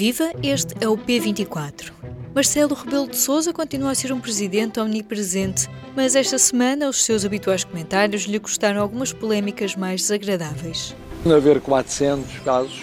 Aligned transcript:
Viva, 0.00 0.32
este 0.42 0.74
é 0.82 0.88
o 0.88 0.96
P24. 0.96 1.92
Marcelo 2.34 2.74
Rebelo 2.74 3.06
de 3.06 3.18
Sousa 3.18 3.52
continua 3.52 3.90
a 3.90 3.94
ser 3.94 4.10
um 4.12 4.18
presidente 4.18 4.80
omnipresente, 4.80 5.68
mas 5.94 6.16
esta 6.16 6.38
semana 6.38 6.88
os 6.88 7.04
seus 7.04 7.26
habituais 7.26 7.64
comentários 7.64 8.22
lhe 8.22 8.40
custaram 8.40 8.80
algumas 8.80 9.12
polémicas 9.12 9.76
mais 9.76 10.00
desagradáveis. 10.00 10.96
Haver 11.26 11.60
400 11.60 12.38
casos 12.38 12.80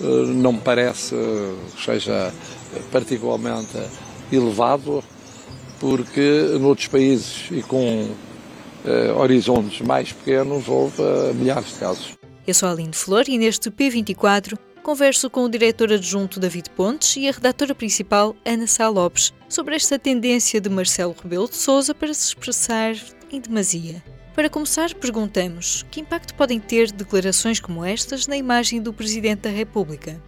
eh, 0.00 0.04
não 0.04 0.52
me 0.52 0.60
parece 0.60 1.16
que 1.74 1.84
seja 1.84 2.32
particularmente 2.92 3.76
elevado, 4.30 5.02
porque 5.80 6.56
noutros 6.60 6.86
países 6.86 7.48
e 7.50 7.64
com 7.64 8.14
horizontes 9.18 9.80
mais 9.80 10.12
pequenos 10.12 10.68
houve 10.68 11.02
milhares 11.34 11.72
de 11.72 11.80
casos. 11.80 12.12
Eu 12.46 12.54
sou 12.54 12.68
Aline 12.68 12.92
Flor 12.92 13.24
e 13.26 13.38
neste 13.38 13.72
P24 13.72 14.56
converso 14.84 15.30
com 15.30 15.44
o 15.44 15.48
diretor 15.48 15.90
adjunto 15.90 16.38
David 16.38 16.68
Pontes 16.68 17.16
e 17.16 17.26
a 17.26 17.32
redatora 17.32 17.74
principal 17.74 18.36
Ana 18.44 18.66
Sá 18.66 18.86
Lopes 18.86 19.32
sobre 19.48 19.74
esta 19.74 19.98
tendência 19.98 20.60
de 20.60 20.68
Marcelo 20.68 21.16
Rebelo 21.20 21.48
de 21.48 21.56
Sousa 21.56 21.94
para 21.94 22.12
se 22.12 22.28
expressar 22.28 22.94
em 23.32 23.40
demasia. 23.40 24.04
Para 24.34 24.50
começar, 24.50 24.92
perguntamos 24.92 25.86
que 25.90 26.02
impacto 26.02 26.34
podem 26.34 26.60
ter 26.60 26.92
declarações 26.92 27.58
como 27.58 27.82
estas 27.82 28.26
na 28.26 28.36
imagem 28.36 28.82
do 28.82 28.92
Presidente 28.92 29.40
da 29.40 29.50
República? 29.50 30.22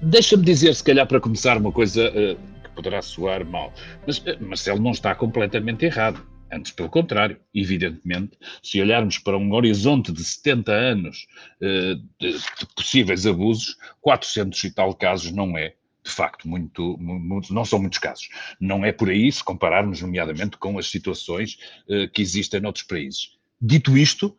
Deixa-me 0.00 0.44
dizer, 0.44 0.76
se 0.76 0.84
calhar, 0.84 1.06
para 1.08 1.20
começar, 1.20 1.56
uma 1.56 1.72
coisa 1.72 2.08
uh, 2.08 2.36
que 2.62 2.70
poderá 2.76 3.02
soar 3.02 3.44
mal, 3.44 3.72
mas 4.06 4.18
uh, 4.18 4.36
Marcelo 4.40 4.80
não 4.80 4.92
está 4.92 5.12
completamente 5.12 5.84
errado. 5.84 6.24
Antes, 6.52 6.70
pelo 6.70 6.90
contrário, 6.90 7.40
evidentemente, 7.54 8.38
se 8.62 8.80
olharmos 8.80 9.16
para 9.16 9.38
um 9.38 9.52
horizonte 9.54 10.12
de 10.12 10.22
70 10.22 10.70
anos 10.70 11.26
uh, 11.62 11.96
de, 12.20 12.32
de, 12.32 12.66
possíveis 12.76 13.26
abusos, 13.26 13.78
400 14.02 14.62
e 14.64 14.70
tal 14.70 14.94
casos 14.94 15.32
não 15.32 15.56
é, 15.56 15.74
de 16.04 16.10
facto, 16.10 16.46
muito, 16.46 16.98
muito, 16.98 17.54
não 17.54 17.64
são 17.64 17.78
muitos 17.78 17.98
casos. 17.98 18.28
Não 18.60 18.84
é 18.84 18.92
por 18.92 19.08
aí 19.08 19.32
se 19.32 19.42
compararmos, 19.42 20.02
nomeadamente, 20.02 20.58
com 20.58 20.78
as 20.78 20.90
situações 20.90 21.58
uh, 21.88 22.06
que 22.12 22.20
existem 22.20 22.60
noutros 22.60 22.84
países. 22.84 23.38
Dito 23.58 23.96
isto, 23.96 24.36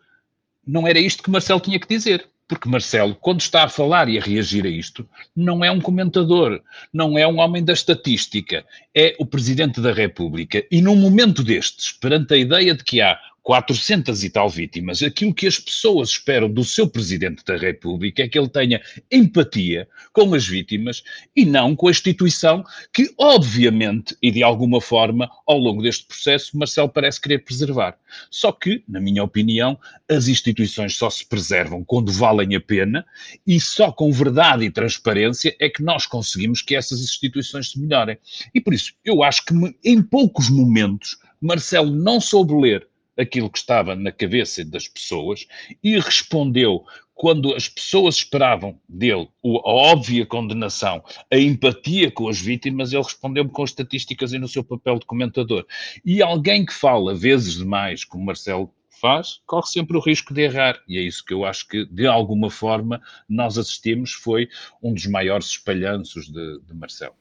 não 0.68 0.88
era 0.88 1.00
isto 1.00 1.24
que 1.24 1.32
Marcelo 1.32 1.60
tinha 1.60 1.80
que 1.80 1.88
dizer. 1.88 2.30
Porque 2.54 2.70
Marcelo, 2.70 3.16
quando 3.16 3.42
está 3.42 3.64
a 3.64 3.68
falar 3.68 4.08
e 4.08 4.20
a 4.20 4.22
reagir 4.22 4.64
a 4.64 4.70
isto, 4.70 5.10
não 5.36 5.66
é 5.66 5.72
um 5.72 5.82
comentador, 5.82 6.62
não 6.94 7.18
é 7.18 7.28
um 7.28 7.40
homem 7.40 7.64
da 7.64 7.74
estatística, 7.74 8.64
é 8.94 9.16
o 9.18 9.26
Presidente 9.26 9.82
da 9.82 9.92
República. 9.92 10.64
E 10.70 10.80
num 10.80 10.96
momento 10.96 11.44
destes, 11.44 11.92
perante 11.94 12.32
a 12.36 12.38
ideia 12.38 12.76
de 12.76 12.84
que 12.84 13.02
há 13.02 13.20
400 13.44 14.24
e 14.24 14.30
tal 14.30 14.50
vítimas, 14.50 15.04
aquilo 15.04 15.34
que 15.34 15.46
as 15.46 15.60
pessoas 15.60 16.10
esperam 16.10 16.50
do 16.50 16.64
seu 16.64 16.88
Presidente 16.88 17.44
da 17.44 17.58
República 17.58 18.24
é 18.24 18.28
que 18.28 18.40
ele 18.40 18.48
tenha 18.48 18.82
empatia 19.12 19.88
com 20.14 20.34
as 20.34 20.48
vítimas 20.48 21.04
e 21.36 21.46
não 21.46 21.76
com 21.76 21.90
a 21.90 21.92
instituição 21.92 22.64
que, 22.94 23.14
obviamente 23.18 24.16
e 24.22 24.32
de 24.32 24.42
alguma 24.42 24.80
forma, 24.80 25.30
ao 25.46 25.58
longo 25.58 25.84
deste 25.84 26.06
processo, 26.06 26.58
Marcelo 26.58 26.88
parece 26.88 27.20
querer 27.20 27.40
preservar. 27.40 27.98
Só 28.32 28.52
que, 28.52 28.82
na 28.88 29.02
minha 29.02 29.24
opinião, 29.24 29.78
as 30.10 30.30
instituições 30.30 30.96
só 30.96 31.10
se 31.10 31.26
preservam 31.26 31.84
quando 31.84 32.14
valem 32.14 32.56
a 32.56 32.62
pena 32.62 33.06
e 33.46 33.60
só 33.60 33.92
com 33.92 34.10
verdade 34.12 34.64
e 34.64 34.72
transparência 34.72 35.54
é 35.60 35.68
que 35.68 35.84
nós 35.84 36.06
conseguimos 36.06 36.62
que 36.62 36.76
essas 36.76 37.02
instituições 37.02 37.72
se 37.72 37.80
melhorem. 37.80 38.18
E 38.56 38.62
por 38.62 38.74
isso, 38.74 38.94
eu 39.04 39.22
acho 39.22 39.44
que 39.46 39.54
em 39.84 40.02
poucos 40.02 40.50
momentos 40.50 41.18
Marcelo 41.42 41.92
não 41.94 42.22
soube 42.22 42.54
ler 42.54 42.88
aquilo 43.18 43.50
que 43.50 43.58
estava 43.58 43.96
na 43.96 44.12
cabeça 44.12 44.64
das 44.66 44.88
pessoas 44.88 45.46
e 45.84 46.00
respondeu 46.00 46.86
quando 47.14 47.54
as 47.54 47.70
pessoas 47.70 48.16
esperavam 48.16 48.80
dele 48.90 49.30
a 49.46 49.70
óbvia 49.70 50.26
condenação, 50.26 51.04
a 51.32 51.38
empatia 51.38 52.12
com 52.12 52.28
as 52.28 52.40
vítimas, 52.40 52.92
ele 52.92 53.04
respondeu-me 53.04 53.52
com 53.52 53.64
estatísticas 53.64 54.34
e 54.34 54.40
no 54.40 54.48
seu 54.48 54.64
papel 54.64 54.98
de 54.98 55.06
comentador. 55.06 55.66
E 56.04 56.22
alguém 56.22 56.66
que 56.66 56.74
fala 56.74 57.14
vezes 57.14 57.58
demais, 57.58 58.04
como 58.04 58.26
Marcelo 58.26 58.74
faz, 59.00 59.42
corre 59.46 59.68
sempre 59.68 59.98
o 59.98 60.00
risco 60.00 60.34
de 60.34 60.42
errar. 60.42 60.82
E 60.88 60.98
é 60.98 61.02
isso 61.02 61.24
que 61.24 61.34
eu 61.34 61.46
acho 61.46 61.68
que, 61.68 61.86
de 61.86 62.08
alguma 62.08 62.50
forma, 62.50 63.02
nós 63.30 63.58
assistimos, 63.58 64.14
foi 64.14 64.48
um 64.82 64.94
dos 64.94 65.06
maiores 65.06 65.48
espalhanços 65.48 66.28
de, 66.28 66.60
de 66.62 66.74
Marcelo. 66.74 67.16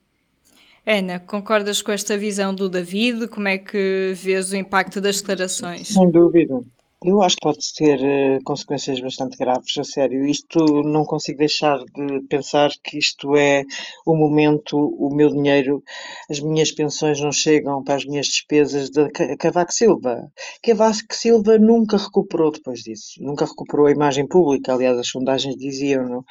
Ana, 0.85 1.21
concordas 1.21 1.81
com 1.81 1.93
esta 1.93 2.19
visão 2.19 2.53
do 2.53 2.69
David? 2.69 3.29
Como 3.29 3.47
é 3.47 3.57
que 3.57 4.13
vês 4.17 4.51
o 4.51 4.57
impacto 4.57 5.01
das 5.01 5.21
declarações? 5.21 5.89
Sem 5.89 6.11
dúvida. 6.11 6.61
Eu 7.05 7.21
acho 7.21 7.35
que 7.35 7.43
pode 7.43 7.59
ter 7.75 7.99
uh, 7.99 8.45
consequências 8.45 9.01
bastante 9.01 9.37
graves, 9.37 9.77
a 9.77 9.83
sério. 9.83 10.25
Isto 10.25 10.65
não 10.85 11.05
consigo 11.05 11.39
deixar 11.39 11.79
de 11.79 12.21
pensar 12.29 12.71
que 12.83 12.97
isto 12.97 13.37
é 13.37 13.65
o 14.07 14.15
momento, 14.15 14.77
o 14.77 15.13
meu 15.13 15.29
dinheiro, 15.29 15.83
as 16.31 16.39
minhas 16.39 16.71
pensões 16.71 17.21
não 17.21 17.33
chegam 17.33 17.83
para 17.83 17.97
as 17.97 18.05
minhas 18.05 18.27
despesas 18.27 18.89
de 18.89 19.09
Cavaco 19.37 19.73
Silva. 19.73 20.31
Cavaco 20.63 21.13
Silva 21.13 21.59
nunca 21.59 21.97
recuperou 21.97 22.53
depois 22.53 22.81
disso, 22.81 23.15
nunca 23.21 23.47
recuperou 23.47 23.87
a 23.87 23.93
imagem 23.93 24.27
pública. 24.27 24.73
Aliás, 24.73 24.97
as 24.97 25.09
sondagens 25.09 25.57
diziam 25.57 26.25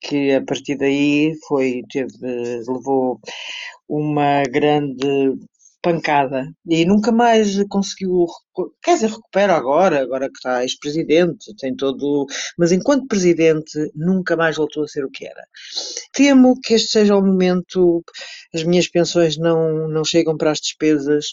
que 0.00 0.32
a 0.34 0.44
partir 0.44 0.76
daí 0.76 1.32
foi, 1.48 1.82
teve, 1.90 2.08
levou 2.68 3.20
uma 3.88 4.42
grande 4.44 5.34
pancada 5.86 6.52
e 6.68 6.84
nunca 6.84 7.12
mais 7.12 7.62
conseguiu, 7.68 8.26
quer 8.82 8.94
dizer, 8.94 9.06
recupera 9.06 9.54
agora, 9.54 10.02
agora 10.02 10.26
que 10.26 10.36
está 10.36 10.64
ex-presidente, 10.64 11.54
tem 11.56 11.76
todo, 11.76 12.26
mas 12.58 12.72
enquanto 12.72 13.06
presidente 13.06 13.92
nunca 13.94 14.36
mais 14.36 14.56
voltou 14.56 14.82
a 14.82 14.88
ser 14.88 15.04
o 15.04 15.10
que 15.10 15.24
era. 15.24 15.44
Temo 16.12 16.58
que 16.60 16.74
este 16.74 16.90
seja 16.90 17.14
o 17.16 17.24
momento, 17.24 18.02
as 18.52 18.64
minhas 18.64 18.88
pensões 18.88 19.38
não, 19.38 19.86
não 19.88 20.04
chegam 20.04 20.36
para 20.36 20.50
as 20.50 20.58
despesas, 20.58 21.26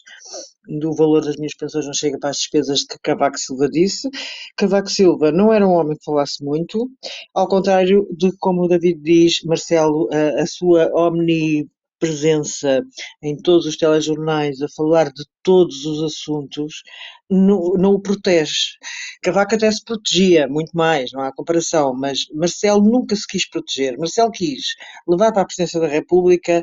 do 0.68 0.96
valor 0.96 1.26
das 1.26 1.36
minhas 1.36 1.56
pensões 1.56 1.88
não 1.88 1.94
chega 1.94 2.20
para 2.20 2.30
as 2.30 2.38
despesas 2.38 2.84
que 2.84 2.96
Cavaco 3.02 3.40
Silva 3.40 3.68
disse. 3.68 4.08
Cavaco 4.56 4.90
Silva 4.90 5.32
não 5.32 5.52
era 5.52 5.68
um 5.68 5.72
homem 5.72 5.98
que 5.98 6.06
falasse 6.06 6.44
muito, 6.44 6.88
ao 7.34 7.48
contrário 7.48 8.08
de 8.16 8.32
como 8.38 8.64
o 8.64 8.68
David 8.68 9.02
diz, 9.02 9.42
Marcelo, 9.46 10.08
a, 10.12 10.44
a 10.44 10.46
sua 10.46 10.92
omni 10.94 11.68
presença 12.04 12.82
em 13.22 13.38
todos 13.38 13.66
os 13.66 13.78
telejornais 13.78 14.62
a 14.62 14.68
falar 14.76 15.06
de 15.06 15.24
todos 15.44 15.86
os 15.86 16.04
assuntos, 16.04 16.84
não, 17.30 17.74
não 17.78 17.94
o 17.94 18.00
protege. 18.00 18.78
Cavaco 19.22 19.56
até 19.56 19.72
se 19.72 19.84
protegia 19.84 20.48
muito 20.48 20.72
mais, 20.74 21.12
não 21.12 21.22
há 21.22 21.34
comparação, 21.34 21.94
mas 21.94 22.26
Marcelo 22.34 22.84
nunca 22.84 23.16
se 23.16 23.28
quis 23.28 23.50
proteger. 23.50 23.98
Marcelo 23.98 24.32
quis 24.32 24.76
levar 25.08 25.32
para 25.32 25.42
a 25.42 25.46
presidência 25.46 25.80
da 25.80 25.88
República 25.88 26.62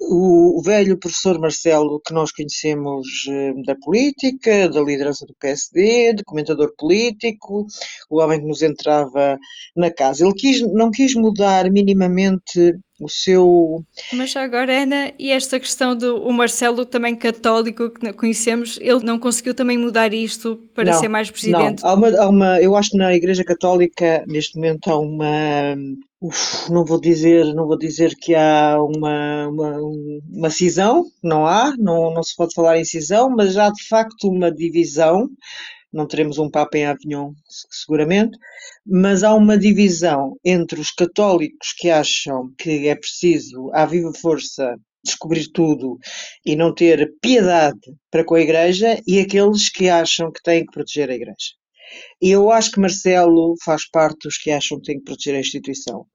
o, 0.00 0.58
o 0.58 0.62
velho 0.62 0.98
professor 0.98 1.38
Marcelo 1.38 2.00
que 2.04 2.12
nós 2.12 2.32
conhecemos 2.32 3.06
eh, 3.28 3.52
da 3.64 3.74
política, 3.76 4.68
da 4.68 4.80
liderança 4.80 5.24
do 5.26 5.34
PSD, 5.34 6.14
de 6.14 6.24
comentador 6.24 6.74
político, 6.76 7.66
o 8.10 8.20
homem 8.20 8.40
que 8.40 8.46
nos 8.46 8.62
entrava 8.62 9.38
na 9.76 9.90
casa. 9.90 10.24
Ele 10.24 10.34
quis, 10.34 10.60
não 10.72 10.90
quis 10.90 11.14
mudar 11.14 11.70
minimamente 11.70 12.78
o 13.00 13.08
seu. 13.08 13.84
Mas 14.12 14.34
agora, 14.36 14.82
Ana, 14.82 15.12
e 15.18 15.30
esta 15.30 15.60
questão 15.60 15.96
do 15.96 16.28
Marcelo 16.32 16.84
também 16.84 17.14
católico 17.14 17.90
que 17.98 18.12
conhecemos, 18.12 18.78
ele 18.80 19.04
não 19.04 19.18
conseguiu 19.18 19.54
também 19.54 19.76
mudar 19.76 20.12
isto 20.14 20.56
para 20.74 20.92
não, 20.92 21.00
ser 21.00 21.08
mais 21.08 21.30
presidente? 21.30 21.82
Não, 21.82 21.90
há 21.90 21.94
uma, 21.94 22.08
há 22.08 22.28
uma, 22.28 22.60
eu 22.60 22.76
acho 22.76 22.90
que 22.90 22.96
na 22.96 23.14
Igreja 23.14 23.44
Católica, 23.44 24.24
neste 24.26 24.56
momento, 24.56 24.90
há 24.90 24.98
uma. 24.98 25.76
Uf, 26.20 26.70
não 26.72 26.84
vou 26.84 27.00
dizer, 27.00 27.54
não 27.54 27.66
vou 27.66 27.78
dizer 27.78 28.14
que 28.16 28.34
há 28.34 28.76
uma, 28.80 29.48
uma, 29.48 29.76
uma 30.30 30.50
cisão, 30.50 31.04
não 31.22 31.46
há, 31.46 31.72
não, 31.78 32.12
não 32.12 32.22
se 32.22 32.34
pode 32.34 32.54
falar 32.54 32.76
em 32.78 32.84
cisão, 32.84 33.30
mas 33.30 33.56
há 33.56 33.70
de 33.70 33.86
facto 33.86 34.28
uma 34.28 34.50
divisão 34.50 35.28
não 35.92 36.06
teremos 36.06 36.38
um 36.38 36.50
Papa 36.50 36.76
em 36.76 36.86
Avignon, 36.86 37.32
seguramente, 37.70 38.38
mas 38.86 39.22
há 39.22 39.34
uma 39.34 39.56
divisão 39.56 40.36
entre 40.44 40.80
os 40.80 40.90
católicos 40.90 41.72
que 41.76 41.88
acham 41.88 42.52
que 42.58 42.88
é 42.88 42.94
preciso, 42.94 43.70
à 43.72 43.86
viva 43.86 44.12
força, 44.12 44.76
descobrir 45.04 45.50
tudo 45.52 45.98
e 46.44 46.56
não 46.56 46.74
ter 46.74 47.12
piedade 47.20 47.78
para 48.10 48.24
com 48.24 48.34
a 48.34 48.40
Igreja 48.40 49.00
e 49.06 49.20
aqueles 49.20 49.68
que 49.68 49.88
acham 49.88 50.32
que 50.32 50.42
têm 50.42 50.64
que 50.64 50.72
proteger 50.72 51.10
a 51.10 51.14
Igreja. 51.14 51.54
E 52.20 52.30
eu 52.30 52.50
acho 52.50 52.72
que 52.72 52.80
Marcelo 52.80 53.54
faz 53.64 53.88
parte 53.88 54.24
dos 54.24 54.36
que 54.36 54.50
acham 54.50 54.78
que 54.78 54.86
tem 54.86 54.98
que 54.98 55.04
proteger 55.04 55.36
a 55.36 55.40
instituição. 55.40 56.06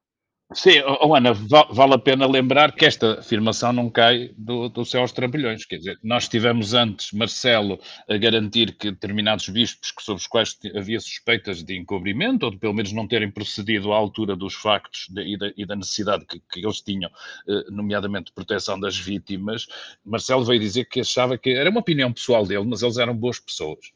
Sim, 0.56 0.82
oh, 1.02 1.16
Ana, 1.16 1.34
vale 1.34 1.94
a 1.96 1.98
pena 1.98 2.28
lembrar 2.28 2.74
que 2.74 2.86
esta 2.86 3.20
afirmação 3.20 3.74
não 3.74 3.90
cai 3.90 4.32
do, 4.38 4.70
do 4.70 4.86
céu 4.86 5.02
aos 5.02 5.12
trambolhões. 5.12 5.66
Quer 5.66 5.78
dizer, 5.78 6.00
nós 6.04 6.28
tivemos 6.28 6.74
antes 6.74 7.12
Marcelo 7.12 7.80
a 8.08 8.18
garantir 8.18 8.74
que 8.74 8.92
determinados 8.92 9.50
bispos 9.50 9.92
sobre 10.00 10.22
os 10.22 10.28
quais 10.28 10.58
havia 10.76 11.00
suspeitas 11.00 11.64
de 11.64 11.76
encobrimento, 11.76 12.46
ou 12.46 12.52
de 12.52 12.58
pelo 12.58 12.74
menos 12.74 12.92
não 12.94 13.08
terem 13.08 13.32
procedido 13.32 13.92
à 13.92 13.96
altura 13.96 14.36
dos 14.36 14.54
factos 14.54 15.08
de, 15.10 15.22
e, 15.24 15.38
da, 15.38 15.52
e, 15.58 15.66
da, 15.66 15.76
necessidade 15.76 16.26
que, 16.26 16.40
que 16.40 16.64
eles 16.64 16.82
tinham, 16.82 17.10
eh, 17.48 17.66
nomeadamente 17.72 18.26
de 18.26 18.34
proteção 18.34 18.80
das 18.80 18.98
vítimas, 18.98 19.68
Marcelo 20.06 20.46
veio 20.46 20.60
dizer 20.60 20.86
que 20.86 21.00
achava 21.00 21.38
que 21.38 21.50
era 21.50 21.70
uma 21.70 21.80
opinião 21.80 22.14
pessoal 22.14 22.46
dele, 22.46 22.66
mas 22.66 22.84
eles 22.84 22.98
eram 22.98 23.16
boas 23.16 23.40
pessoas. 23.40 23.92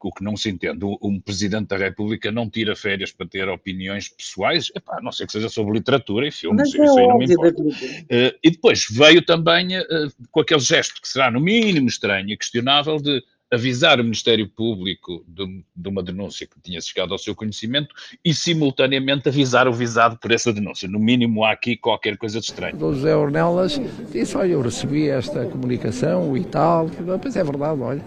O 0.00 0.12
que 0.12 0.24
não 0.24 0.36
se 0.36 0.50
entende, 0.50 0.84
um 1.02 1.20
Presidente 1.20 1.68
da 1.68 1.76
República 1.76 2.30
não 2.30 2.48
tira 2.48 2.74
férias 2.74 3.12
para 3.12 3.26
ter 3.26 3.48
opiniões 3.48 4.08
pessoais, 4.08 4.70
epá, 4.74 4.98
a 4.98 5.02
não 5.02 5.12
ser 5.12 5.26
que 5.26 5.32
seja 5.32 5.48
sobre 5.48 5.74
literatura 5.74 6.26
e 6.26 6.30
filmes, 6.30 6.70
Mas 6.72 6.74
isso 6.74 6.98
é 6.98 7.02
aí 7.02 7.08
não 7.08 7.18
me 7.18 7.24
importa. 7.24 7.62
Eh, 8.08 8.34
e 8.42 8.50
depois 8.50 8.86
veio 8.90 9.22
também 9.24 9.76
eh, 9.76 9.84
com 10.30 10.40
aquele 10.40 10.60
gesto 10.60 11.00
que 11.00 11.08
será 11.08 11.30
no 11.30 11.40
mínimo 11.40 11.88
estranho 11.88 12.30
e 12.30 12.36
questionável 12.36 12.98
de 12.98 13.22
avisar 13.52 14.00
o 14.00 14.02
Ministério 14.02 14.48
Público 14.48 15.22
de, 15.28 15.62
de 15.76 15.88
uma 15.88 16.02
denúncia 16.02 16.46
que 16.46 16.58
tinha 16.58 16.80
chegado 16.80 17.12
ao 17.12 17.18
seu 17.18 17.34
conhecimento 17.34 17.94
e 18.24 18.32
simultaneamente 18.32 19.28
avisar 19.28 19.68
o 19.68 19.72
visado 19.72 20.16
por 20.16 20.32
essa 20.32 20.50
denúncia. 20.52 20.88
No 20.88 20.98
mínimo 20.98 21.44
há 21.44 21.52
aqui 21.52 21.76
qualquer 21.76 22.16
coisa 22.16 22.40
de 22.40 22.46
estranho. 22.46 22.74
O 22.76 22.94
José 22.94 23.14
Ornelas 23.14 23.78
disse, 24.10 24.36
olha, 24.38 24.52
eu 24.52 24.62
recebi 24.62 25.08
esta 25.08 25.44
comunicação 25.44 26.34
e 26.34 26.44
tal, 26.44 26.88
pois 27.20 27.36
é 27.36 27.44
verdade, 27.44 27.80
olha, 27.82 28.02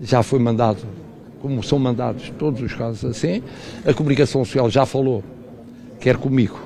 já 0.00 0.22
foi 0.22 0.38
mandado, 0.38 0.78
como 1.40 1.62
são 1.62 1.78
mandados 1.78 2.32
todos 2.38 2.60
os 2.60 2.74
casos 2.74 3.04
assim, 3.04 3.42
a 3.84 3.92
comunicação 3.92 4.44
social 4.44 4.68
já 4.70 4.84
falou, 4.84 5.24
quer 5.98 6.16
comigo, 6.16 6.60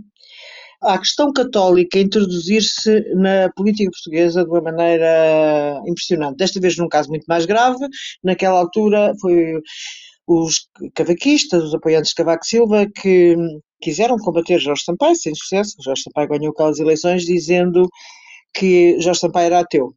à 0.82 0.98
questão 0.98 1.32
católica 1.32 2.00
introduzir-se 2.00 3.02
na 3.16 3.50
política 3.56 3.90
portuguesa 3.92 4.44
de 4.44 4.50
uma 4.50 4.62
maneira 4.62 5.82
impressionante. 5.88 6.38
Desta 6.38 6.60
vez 6.60 6.78
num 6.78 6.88
caso 6.88 7.10
muito 7.10 7.26
mais 7.28 7.46
grave, 7.46 7.86
naquela 8.24 8.60
altura 8.60 9.14
foi 9.22 9.62
os 10.28 10.68
cavaquistas, 10.94 11.64
os 11.64 11.74
apoiantes 11.74 12.10
de 12.10 12.16
Cavaco 12.16 12.46
Silva, 12.46 12.88
que 12.88 13.36
quiseram 13.82 14.18
combater 14.18 14.60
Jorge 14.60 14.84
Sampaio, 14.84 15.16
sem 15.16 15.34
sucesso. 15.36 15.76
Jorge 15.84 16.04
Sampaio 16.04 16.30
ganhou 16.30 16.52
aquelas 16.52 16.80
eleições 16.80 17.24
dizendo 17.24 17.88
que 18.54 19.00
Jorge 19.00 19.20
Sampaio 19.20 19.46
era 19.48 19.60
ateu 19.60 19.94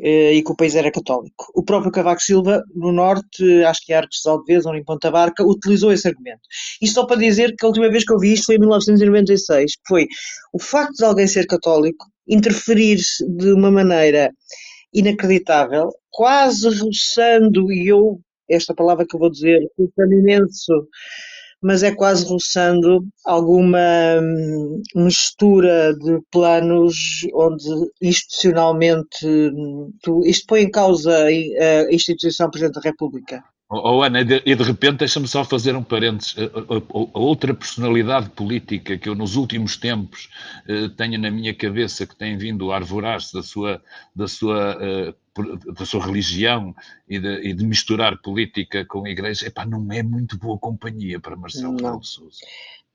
e 0.00 0.42
que 0.42 0.52
o 0.52 0.56
país 0.56 0.74
era 0.74 0.90
católico. 0.90 1.50
O 1.54 1.62
próprio 1.62 1.92
Cavaco 1.92 2.22
Silva, 2.22 2.62
no 2.74 2.92
Norte, 2.92 3.64
acho 3.64 3.84
que 3.84 3.92
em 3.92 3.96
Arcos 3.96 4.20
de 4.22 4.30
Alves 4.30 4.66
ou 4.66 4.74
em 4.74 4.84
Ponta 4.84 5.10
Barca, 5.10 5.44
utilizou 5.44 5.92
esse 5.92 6.06
argumento. 6.08 6.40
Isto 6.80 6.94
só 6.94 7.06
para 7.06 7.16
dizer 7.16 7.54
que 7.56 7.64
a 7.64 7.68
última 7.68 7.90
vez 7.90 8.04
que 8.04 8.12
eu 8.12 8.18
vi 8.18 8.32
isto 8.32 8.46
foi 8.46 8.56
em 8.56 8.60
1996, 8.60 9.72
que 9.72 9.82
foi 9.88 10.06
o 10.52 10.58
facto 10.58 10.94
de 10.94 11.04
alguém 11.04 11.26
ser 11.26 11.46
católico 11.46 12.06
interferir-se 12.26 13.26
de 13.26 13.52
uma 13.52 13.70
maneira 13.70 14.30
inacreditável, 14.92 15.90
quase 16.10 16.68
roçando, 16.78 17.72
e 17.72 17.88
eu, 17.88 18.20
esta 18.48 18.74
palavra 18.74 19.06
que 19.06 19.14
eu 19.14 19.20
vou 19.20 19.30
dizer, 19.30 19.60
custa-me 19.76 20.16
imenso, 20.16 20.88
mas 21.62 21.82
é 21.82 21.94
quase 21.94 22.26
roçando 22.26 23.04
alguma 23.24 23.78
hum, 24.22 24.82
mistura 24.94 25.94
de 25.94 26.20
planos 26.30 27.26
onde 27.34 27.64
institucionalmente 28.00 29.26
tu- 30.02 30.22
isto 30.24 30.46
põe 30.46 30.62
em 30.62 30.70
causa 30.70 31.26
a 31.26 31.92
instituição 31.92 32.50
Presidente 32.50 32.74
da 32.74 32.80
República. 32.80 33.42
Oh, 33.70 33.98
oh, 33.98 34.02
Ana, 34.02 34.22
e 34.22 34.24
de, 34.24 34.62
repente 34.62 35.00
deixa-me 35.00 35.28
só 35.28 35.44
fazer 35.44 35.76
um 35.76 35.82
parênteses. 35.82 36.34
A, 36.38 37.18
outra 37.18 37.52
personalidade 37.52 38.30
política 38.30 38.96
que 38.96 39.10
eu 39.10 39.14
nos 39.14 39.36
últimos 39.36 39.76
tempos 39.76 40.30
eh, 40.66 40.88
tenho 40.96 41.20
na 41.20 41.30
minha 41.30 41.54
cabeça 41.54 42.06
que 42.06 42.16
tem 42.16 42.38
vindo 42.38 42.72
a 42.72 42.76
arvorar-se 42.76 43.34
da 43.34 43.42
sua, 43.42 43.82
da, 44.16 44.26
sua, 44.26 44.78
eh, 44.80 45.14
da 45.74 45.84
sua 45.84 46.04
religião 46.04 46.74
e 47.08 47.18
de, 47.18 47.48
e 47.48 47.54
de 47.54 47.64
misturar 47.64 48.20
política 48.20 48.84
com 48.84 49.06
a 49.06 49.10
igreja, 49.10 49.46
epá, 49.46 49.64
não 49.64 49.90
é 49.92 50.02
muito 50.02 50.38
boa 50.38 50.58
companhia 50.58 51.20
para 51.20 51.36
Marcelo 51.36 51.76
Não. 51.80 51.98
De 51.98 52.06
Sousa. 52.06 52.38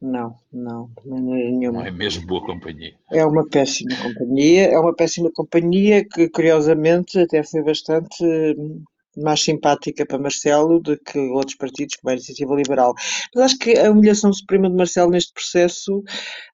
Não, 0.01 0.35
não, 0.51 0.89
de 1.01 1.09
maneira 1.09 1.49
nenhuma. 1.49 1.79
Não 1.79 1.85
é 1.85 1.91
mesmo 1.91 2.27
boa 2.27 2.45
companhia. 2.45 2.93
É 3.09 3.25
uma 3.25 3.47
péssima 3.47 3.95
companhia, 3.95 4.65
é 4.65 4.77
uma 4.77 4.93
péssima 4.93 5.31
companhia 5.33 6.03
que, 6.03 6.27
curiosamente, 6.27 7.17
até 7.19 7.41
foi 7.41 7.63
bastante 7.63 8.21
hum, 8.21 8.83
mais 9.17 9.41
simpática 9.43 10.05
para 10.05 10.19
Marcelo 10.19 10.79
do 10.79 10.97
que 10.97 11.19
outros 11.19 11.55
partidos, 11.55 11.95
como 11.95 12.11
a 12.11 12.13
Iniciativa 12.13 12.55
Liberal. 12.55 12.93
Mas 13.35 13.45
acho 13.45 13.57
que 13.59 13.77
a 13.77 13.91
humilhação 13.91 14.33
suprema 14.33 14.69
de 14.69 14.75
Marcelo 14.75 15.11
neste 15.11 15.33
processo, 15.33 16.03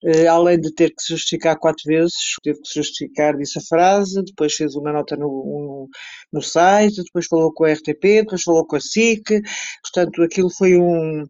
eh, 0.03 0.27
além 0.27 0.59
de 0.59 0.73
ter 0.73 0.89
que 0.89 1.01
se 1.01 1.13
justificar 1.13 1.57
quatro 1.57 1.83
vezes, 1.85 2.13
teve 2.43 2.59
que 2.61 2.67
se 2.67 2.75
justificar, 2.75 3.37
disse 3.37 3.59
a 3.59 3.61
frase, 3.61 4.23
depois 4.23 4.53
fez 4.53 4.75
uma 4.75 4.91
nota 4.91 5.15
no, 5.15 5.27
no, 5.27 5.89
no 6.33 6.41
site, 6.41 7.03
depois 7.03 7.27
falou 7.27 7.53
com 7.53 7.65
a 7.65 7.73
RTP, 7.73 8.21
depois 8.23 8.43
falou 8.43 8.65
com 8.65 8.75
a 8.75 8.81
SIC, 8.81 9.41
portanto, 9.83 10.23
aquilo 10.23 10.49
foi 10.49 10.77
um, 10.77 11.25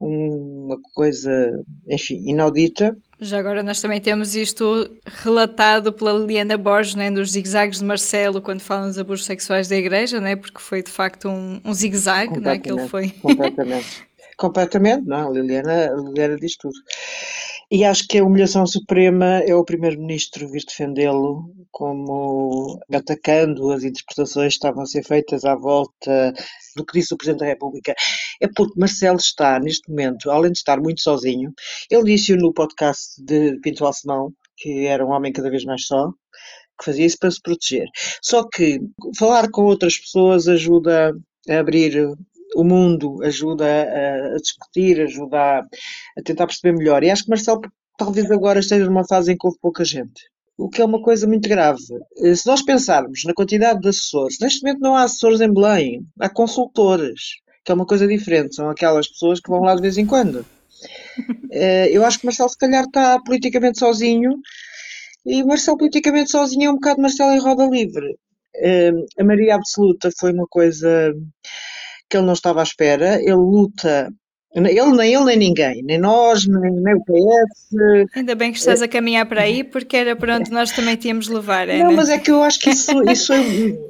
uma 0.00 0.78
coisa, 0.94 1.52
enfim, 1.88 2.22
inaudita. 2.26 2.96
Já 3.20 3.38
agora 3.38 3.62
nós 3.62 3.80
também 3.80 4.00
temos 4.00 4.34
isto 4.34 4.90
relatado 5.06 5.92
pela 5.92 6.12
Liliana 6.12 6.58
Borges, 6.58 6.94
né, 6.94 7.10
dos 7.10 7.32
zigzags 7.32 7.78
de 7.78 7.84
Marcelo, 7.84 8.42
quando 8.42 8.60
falam 8.60 8.88
dos 8.88 8.98
abusos 8.98 9.24
sexuais 9.24 9.68
da 9.68 9.76
igreja, 9.76 10.20
né, 10.20 10.36
porque 10.36 10.60
foi 10.60 10.82
de 10.82 10.90
facto 10.90 11.28
um, 11.28 11.60
um 11.64 11.72
zigue-zague 11.72 12.40
né, 12.40 12.58
que 12.58 12.70
ele 12.70 12.88
foi. 12.88 13.10
Completamente. 13.10 14.06
Completamente, 14.36 15.06
não, 15.06 15.28
a 15.28 15.30
Liliana, 15.30 15.92
a 15.92 15.96
Liliana 15.96 16.36
diz 16.36 16.56
tudo. 16.56 16.74
E 17.76 17.84
acho 17.84 18.06
que 18.06 18.18
a 18.18 18.24
humilhação 18.24 18.64
suprema 18.68 19.40
é 19.40 19.52
o 19.52 19.64
primeiro-ministro 19.64 20.48
vir 20.48 20.62
defendê-lo, 20.64 21.52
como 21.72 22.78
atacando 22.92 23.72
as 23.72 23.82
interpretações 23.82 24.52
que 24.52 24.58
estavam 24.58 24.84
a 24.84 24.86
ser 24.86 25.02
feitas 25.02 25.44
à 25.44 25.56
volta 25.56 26.32
do 26.76 26.86
que 26.86 27.00
disse 27.00 27.12
o 27.12 27.16
Presidente 27.16 27.40
da 27.40 27.46
República. 27.46 27.92
É 28.40 28.46
porque 28.46 28.78
Marcelo 28.78 29.16
está, 29.16 29.58
neste 29.58 29.90
momento, 29.90 30.30
além 30.30 30.52
de 30.52 30.58
estar 30.58 30.80
muito 30.80 31.00
sozinho, 31.00 31.52
ele 31.90 32.04
disse 32.04 32.36
no 32.36 32.54
podcast 32.54 33.20
de 33.20 33.58
Pinto 33.58 33.84
Alcemão, 33.84 34.32
que 34.56 34.86
era 34.86 35.04
um 35.04 35.10
homem 35.10 35.32
cada 35.32 35.50
vez 35.50 35.64
mais 35.64 35.84
só, 35.84 36.12
que 36.78 36.84
fazia 36.84 37.06
isso 37.06 37.18
para 37.18 37.32
se 37.32 37.42
proteger. 37.42 37.88
Só 38.22 38.48
que 38.48 38.78
falar 39.18 39.50
com 39.50 39.64
outras 39.64 39.98
pessoas 39.98 40.46
ajuda 40.46 41.12
a 41.50 41.58
abrir 41.58 42.06
o 42.54 42.64
mundo, 42.64 43.22
ajuda 43.22 43.64
a, 43.66 44.34
a 44.34 44.36
discutir, 44.36 45.00
ajuda 45.00 45.36
a, 45.38 45.58
a 46.18 46.22
tentar 46.24 46.46
perceber 46.46 46.76
melhor. 46.76 47.02
E 47.02 47.10
acho 47.10 47.24
que 47.24 47.30
Marcelo 47.30 47.60
talvez 47.98 48.30
agora 48.30 48.60
esteja 48.60 48.86
numa 48.86 49.06
fase 49.06 49.32
em 49.32 49.36
que 49.36 49.46
houve 49.46 49.58
pouca 49.60 49.84
gente. 49.84 50.22
O 50.56 50.68
que 50.68 50.80
é 50.80 50.84
uma 50.84 51.02
coisa 51.02 51.26
muito 51.26 51.48
grave. 51.48 51.82
Eh, 52.18 52.34
Se 52.34 52.46
nós 52.46 52.62
pensarmos 52.62 53.24
na 53.24 53.34
quantidade 53.34 53.80
de 53.80 53.88
assessores, 53.88 54.38
neste 54.40 54.62
momento 54.62 54.80
não 54.80 54.94
há 54.96 55.02
assessores 55.04 55.40
em 55.40 55.52
Belém, 55.52 56.06
há 56.20 56.28
consultores, 56.28 57.20
que 57.64 57.72
é 57.72 57.74
uma 57.74 57.86
coisa 57.86 58.06
diferente, 58.06 58.54
são 58.54 58.68
aquelas 58.70 59.08
pessoas 59.08 59.40
que 59.40 59.50
vão 59.50 59.60
lá 59.62 59.74
de 59.74 59.82
vez 59.82 59.98
em 59.98 60.06
quando. 60.06 60.44
Eh, 61.52 61.88
Eu 61.92 62.04
acho 62.04 62.18
que 62.18 62.26
Marcelo 62.26 62.48
se 62.48 62.58
calhar 62.58 62.84
está 62.84 63.18
politicamente 63.20 63.78
sozinho 63.78 64.32
e 65.26 65.42
Marcelo 65.44 65.78
politicamente 65.78 66.30
sozinho 66.30 66.66
é 66.68 66.70
um 66.70 66.74
bocado 66.76 67.00
Marcelo 67.02 67.32
em 67.32 67.40
roda 67.40 67.66
livre. 67.66 68.16
Eh, 68.56 68.92
A 69.20 69.24
maioria 69.24 69.54
absoluta 69.56 70.10
foi 70.18 70.32
uma 70.32 70.46
coisa 70.48 71.12
que 72.14 72.18
ele 72.18 72.26
não 72.26 72.32
estava 72.32 72.60
à 72.60 72.62
espera. 72.62 73.20
Ele 73.20 73.34
luta, 73.34 74.08
ele 74.54 74.68
nem 74.72 75.12
ele 75.12 75.24
nem 75.24 75.36
ninguém, 75.36 75.82
nem 75.82 75.98
nós, 75.98 76.46
nem, 76.46 76.70
nem 76.70 76.94
o 76.94 77.04
PS. 77.04 78.14
Ainda 78.14 78.36
bem 78.36 78.52
que 78.52 78.58
estás 78.58 78.80
a 78.80 78.86
caminhar 78.86 79.26
para 79.26 79.42
aí, 79.42 79.64
porque 79.64 79.96
era 79.96 80.14
para 80.14 80.36
onde 80.36 80.52
nós 80.52 80.70
também 80.70 80.94
tínhamos 80.94 81.26
de 81.26 81.34
levar, 81.34 81.66
Não, 81.66 81.92
mas 81.92 82.08
é 82.08 82.18
que 82.18 82.30
eu 82.30 82.40
acho 82.40 82.60
que 82.60 82.70
isso, 82.70 82.92
isso, 83.10 83.32
é, 83.32 83.40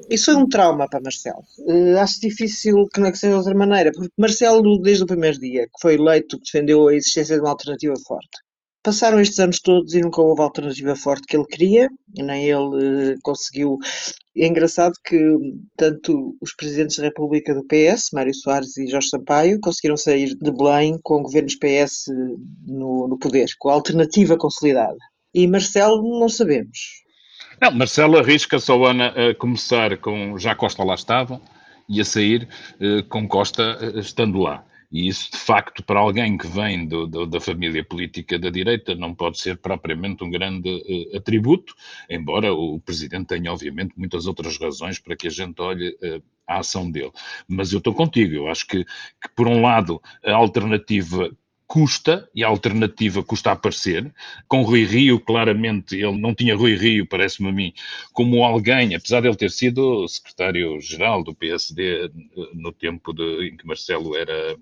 isso 0.08 0.30
é 0.30 0.36
um 0.36 0.48
trauma 0.48 0.88
para 0.88 1.02
Marcelo. 1.02 1.42
Eh, 1.68 1.98
acho 1.98 2.18
difícil 2.18 2.88
que 2.92 2.98
não 2.98 3.08
é 3.08 3.12
que 3.12 3.18
seja 3.18 3.32
de 3.32 3.38
outra 3.40 3.54
maneira, 3.54 3.92
porque 3.92 4.10
Marcelo, 4.16 4.80
desde 4.80 5.04
o 5.04 5.06
primeiro 5.06 5.38
dia 5.38 5.64
que 5.64 5.82
foi 5.82 5.94
eleito, 5.94 6.38
defendeu 6.38 6.88
a 6.88 6.94
existência 6.94 7.36
de 7.36 7.42
uma 7.42 7.50
alternativa 7.50 7.94
forte. 8.06 8.43
Passaram 8.84 9.18
estes 9.18 9.38
anos 9.40 9.58
todos 9.60 9.94
e 9.94 10.00
nunca 10.00 10.20
houve 10.20 10.42
a 10.42 10.44
alternativa 10.44 10.94
forte 10.94 11.26
que 11.26 11.36
ele 11.36 11.46
queria, 11.46 11.88
nem 12.16 12.44
ele 12.44 13.14
uh, 13.14 13.18
conseguiu. 13.22 13.78
É 14.36 14.46
engraçado 14.46 14.92
que 15.04 15.18
tanto 15.76 16.36
os 16.40 16.54
presidentes 16.54 16.98
da 16.98 17.04
República 17.04 17.54
do 17.54 17.64
PS, 17.64 18.10
Mário 18.12 18.34
Soares 18.34 18.76
e 18.76 18.86
Jorge 18.86 19.08
Sampaio, 19.08 19.58
conseguiram 19.60 19.96
sair 19.96 20.36
de 20.36 20.52
Belém 20.52 20.98
com 21.02 21.22
governos 21.22 21.56
PS 21.56 22.04
no, 22.66 23.08
no 23.08 23.18
poder, 23.18 23.48
com 23.58 23.70
a 23.70 23.72
alternativa 23.72 24.36
consolidada. 24.36 24.98
E 25.34 25.48
Marcelo 25.48 26.20
não 26.20 26.28
sabemos. 26.28 26.78
Não, 27.60 27.72
Marcelo 27.72 28.18
arrisca-se 28.18 28.70
ao 28.70 28.84
Ana 28.84 29.08
a 29.08 29.34
começar 29.34 29.96
com 29.96 30.38
já 30.38 30.54
Costa 30.54 30.84
lá 30.84 30.94
estava 30.94 31.40
e 31.88 32.00
a 32.00 32.04
sair 32.04 32.46
uh, 32.80 33.02
com 33.08 33.26
Costa 33.26 33.78
estando 33.94 34.38
lá. 34.40 34.62
E 34.94 35.08
isso, 35.08 35.32
de 35.32 35.38
facto, 35.38 35.82
para 35.82 35.98
alguém 35.98 36.38
que 36.38 36.46
vem 36.46 36.86
do, 36.86 37.04
do, 37.04 37.26
da 37.26 37.40
família 37.40 37.84
política 37.84 38.38
da 38.38 38.48
direita, 38.48 38.94
não 38.94 39.12
pode 39.12 39.40
ser 39.40 39.56
propriamente 39.56 40.22
um 40.22 40.30
grande 40.30 40.70
uh, 40.70 41.16
atributo, 41.16 41.74
embora 42.08 42.54
o 42.54 42.78
Presidente 42.78 43.26
tenha, 43.26 43.52
obviamente, 43.52 43.92
muitas 43.96 44.24
outras 44.28 44.56
razões 44.56 45.00
para 45.00 45.16
que 45.16 45.26
a 45.26 45.30
gente 45.30 45.60
olhe 45.60 45.88
uh, 46.00 46.22
a 46.46 46.60
ação 46.60 46.88
dele. 46.88 47.10
Mas 47.48 47.72
eu 47.72 47.78
estou 47.78 47.92
contigo, 47.92 48.34
eu 48.34 48.46
acho 48.46 48.68
que, 48.68 48.84
que, 48.84 49.28
por 49.34 49.48
um 49.48 49.60
lado, 49.60 50.00
a 50.24 50.32
alternativa 50.32 51.28
custa, 51.66 52.28
e 52.32 52.44
a 52.44 52.46
alternativa 52.46 53.20
custa 53.24 53.50
aparecer. 53.50 54.14
Com 54.46 54.62
Rui 54.62 54.84
Rio, 54.84 55.18
claramente, 55.18 55.96
ele 55.96 56.20
não 56.20 56.32
tinha 56.32 56.54
Rui 56.54 56.76
Rio, 56.76 57.04
parece-me 57.04 57.48
a 57.48 57.52
mim, 57.52 57.72
como 58.12 58.44
alguém, 58.44 58.94
apesar 58.94 59.22
de 59.22 59.26
ele 59.26 59.36
ter 59.36 59.50
sido 59.50 60.06
secretário-geral 60.06 61.24
do 61.24 61.34
PSD 61.34 62.04
eh, 62.04 62.10
no 62.54 62.70
tempo 62.70 63.12
de, 63.12 63.48
em 63.48 63.56
que 63.56 63.66
Marcelo 63.66 64.14
era 64.14 64.56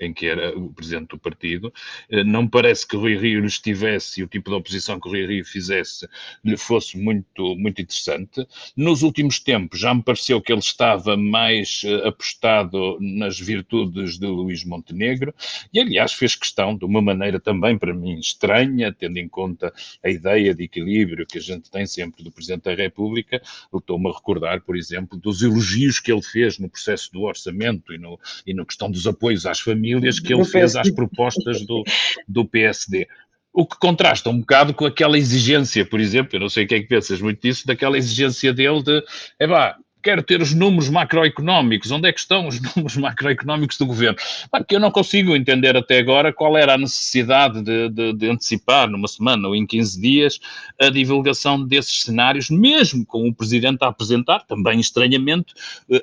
em 0.00 0.12
que 0.12 0.26
era 0.26 0.56
o 0.58 0.72
presidente 0.72 1.10
do 1.10 1.18
partido. 1.18 1.72
Eh, 2.08 2.24
não 2.24 2.48
parece 2.48 2.86
que 2.86 2.96
Rui 2.96 3.16
Rio 3.16 3.40
lhe 3.40 3.46
estivesse 3.46 4.20
e 4.20 4.24
o 4.24 4.26
tipo 4.26 4.50
de 4.50 4.56
oposição 4.56 4.98
que 4.98 5.08
Rui 5.08 5.26
Rio 5.26 5.44
fizesse 5.44 6.08
lhe 6.42 6.56
fosse 6.56 6.96
muito, 6.96 7.54
muito 7.56 7.82
interessante. 7.82 8.46
Nos 8.76 9.02
últimos 9.02 9.38
tempos 9.38 9.78
já 9.78 9.94
me 9.94 10.02
pareceu 10.02 10.40
que 10.40 10.52
ele 10.52 10.60
estava 10.60 11.16
mais 11.16 11.82
eh, 11.84 12.08
apostado 12.08 12.98
nas 13.00 13.38
virtudes 13.38 14.18
de 14.18 14.26
Luís 14.26 14.64
Montenegro 14.64 15.34
e, 15.72 15.78
aliás, 15.78 16.12
fez 16.12 16.34
questão, 16.34 16.76
de 16.76 16.84
uma 16.84 17.02
maneira 17.02 17.38
também 17.38 17.78
para 17.78 17.92
mim 17.92 18.18
estranha, 18.18 18.92
tendo 18.92 19.18
em 19.18 19.28
conta 19.28 19.72
a 20.02 20.08
ideia 20.08 20.54
de 20.54 20.64
equilíbrio 20.64 21.26
que 21.26 21.38
a 21.38 21.42
gente 21.42 21.70
tem 21.70 21.86
sempre 21.86 22.24
do 22.24 22.32
Presidente 22.32 22.62
da 22.62 22.74
República, 22.74 23.42
estou-me 23.74 24.08
a 24.08 24.12
recordar, 24.12 24.62
por 24.62 24.76
exemplo, 24.76 25.18
dos 25.18 25.42
elogios 25.42 26.00
que 26.00 26.10
ele 26.10 26.22
fez 26.22 26.58
no 26.58 26.68
processo 26.68 27.12
do 27.12 27.22
orçamento 27.22 27.92
e, 27.92 27.98
no, 27.98 28.18
e 28.46 28.54
na 28.54 28.64
questão 28.64 28.90
dos 28.90 29.06
apoios 29.06 29.44
às 29.46 29.60
famílias 29.60 29.89
famílias 29.90 30.20
que 30.20 30.32
ele 30.32 30.44
fez 30.44 30.76
às 30.76 30.90
propostas 30.90 31.64
do, 31.64 31.82
do 32.26 32.44
PSD. 32.44 33.06
O 33.52 33.66
que 33.66 33.76
contrasta 33.78 34.30
um 34.30 34.40
bocado 34.40 34.72
com 34.72 34.86
aquela 34.86 35.18
exigência, 35.18 35.84
por 35.84 35.98
exemplo, 35.98 36.36
eu 36.36 36.40
não 36.40 36.48
sei 36.48 36.64
o 36.64 36.68
que 36.68 36.74
é 36.76 36.80
que 36.80 36.86
pensas 36.86 37.20
muito 37.20 37.42
disso, 37.42 37.66
daquela 37.66 37.98
exigência 37.98 38.52
dele 38.52 38.82
de, 38.82 39.02
é 39.38 39.48
pá, 39.48 39.76
quero 40.02 40.22
ter 40.22 40.40
os 40.40 40.52
números 40.52 40.88
macroeconómicos. 40.88 41.90
Onde 41.90 42.08
é 42.08 42.12
que 42.12 42.20
estão 42.20 42.48
os 42.48 42.60
números 42.74 42.96
macroeconómicos 42.96 43.76
do 43.78 43.86
governo? 43.86 44.18
Porque 44.50 44.76
eu 44.76 44.80
não 44.80 44.90
consigo 44.90 45.34
entender 45.36 45.76
até 45.76 45.98
agora 45.98 46.32
qual 46.32 46.56
era 46.56 46.74
a 46.74 46.78
necessidade 46.78 47.62
de, 47.62 47.88
de, 47.88 48.12
de, 48.12 48.30
antecipar 48.30 48.88
numa 48.88 49.08
semana 49.08 49.48
ou 49.48 49.54
em 49.54 49.66
15 49.66 50.00
dias 50.00 50.40
a 50.80 50.88
divulgação 50.88 51.64
desses 51.64 52.02
cenários, 52.02 52.50
mesmo 52.50 53.04
com 53.04 53.28
o 53.28 53.34
Presidente 53.34 53.82
a 53.82 53.88
apresentar, 53.88 54.40
também 54.46 54.80
estranhamente, 54.80 55.54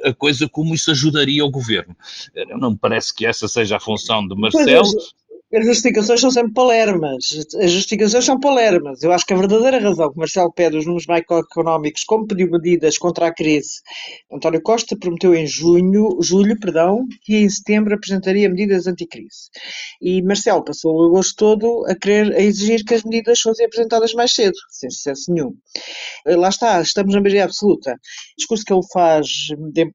a 0.04 0.14
coisa 0.14 0.48
como 0.48 0.74
isso 0.74 0.92
ajudaria 0.92 1.44
o 1.46 1.52
governo. 1.52 1.96
Não 2.60 2.72
me 2.72 2.78
parece 2.78 3.14
que 3.14 3.26
essa 3.26 3.48
seja 3.48 3.78
a 3.78 3.80
função 3.80 4.28
de 4.28 4.36
Marcelo. 4.36 4.90
As 5.54 5.66
justificações 5.66 6.20
são 6.20 6.30
sempre 6.30 6.52
palermas. 6.52 7.48
As 7.58 7.72
justificações 7.72 8.26
são 8.26 8.38
palermas. 8.38 9.02
Eu 9.02 9.14
acho 9.14 9.26
que 9.26 9.34
a 9.34 9.38
verdadeira 9.38 9.80
razão 9.80 10.12
que 10.12 10.18
Marcelo 10.18 10.52
pede 10.52 10.76
os 10.76 10.86
números 10.86 11.08
macroeconómicos, 11.08 12.04
como 12.04 12.28
pediu 12.28 12.52
medidas 12.52 12.98
contra 12.98 13.28
a 13.28 13.34
crise, 13.34 13.80
António 14.30 14.62
Costa 14.62 14.98
prometeu 14.98 15.34
em 15.34 15.48
junho, 15.48 16.18
julho, 16.22 16.60
perdão, 16.60 17.06
que 17.22 17.38
em 17.38 17.50
setembro 17.50 17.96
apresentaria 17.96 18.50
medidas 18.50 18.88
anticrise. 18.88 19.50
E 20.02 20.22
Marcelo 20.22 20.66
passou 20.66 20.94
o 20.94 21.06
agosto 21.06 21.36
todo 21.38 21.86
a 21.88 21.96
querer, 21.96 22.34
a 22.36 22.42
exigir 22.42 22.84
que 22.84 22.94
as 22.94 23.04
medidas 23.04 23.40
fossem 23.40 23.66
apresentadas 23.66 24.14
mais 24.14 24.34
cedo, 24.34 24.56
sem 24.70 24.90
sucesso 24.90 25.32
nenhum. 25.32 25.54
Lá 26.26 26.50
está, 26.50 26.82
estamos 26.82 27.14
na 27.14 27.22
maioria 27.22 27.46
absoluta. 27.46 27.94
O 27.94 28.38
discurso 28.38 28.66
que 28.66 28.74
ele 28.74 28.82
faz 28.92 29.28
de, 29.72 29.90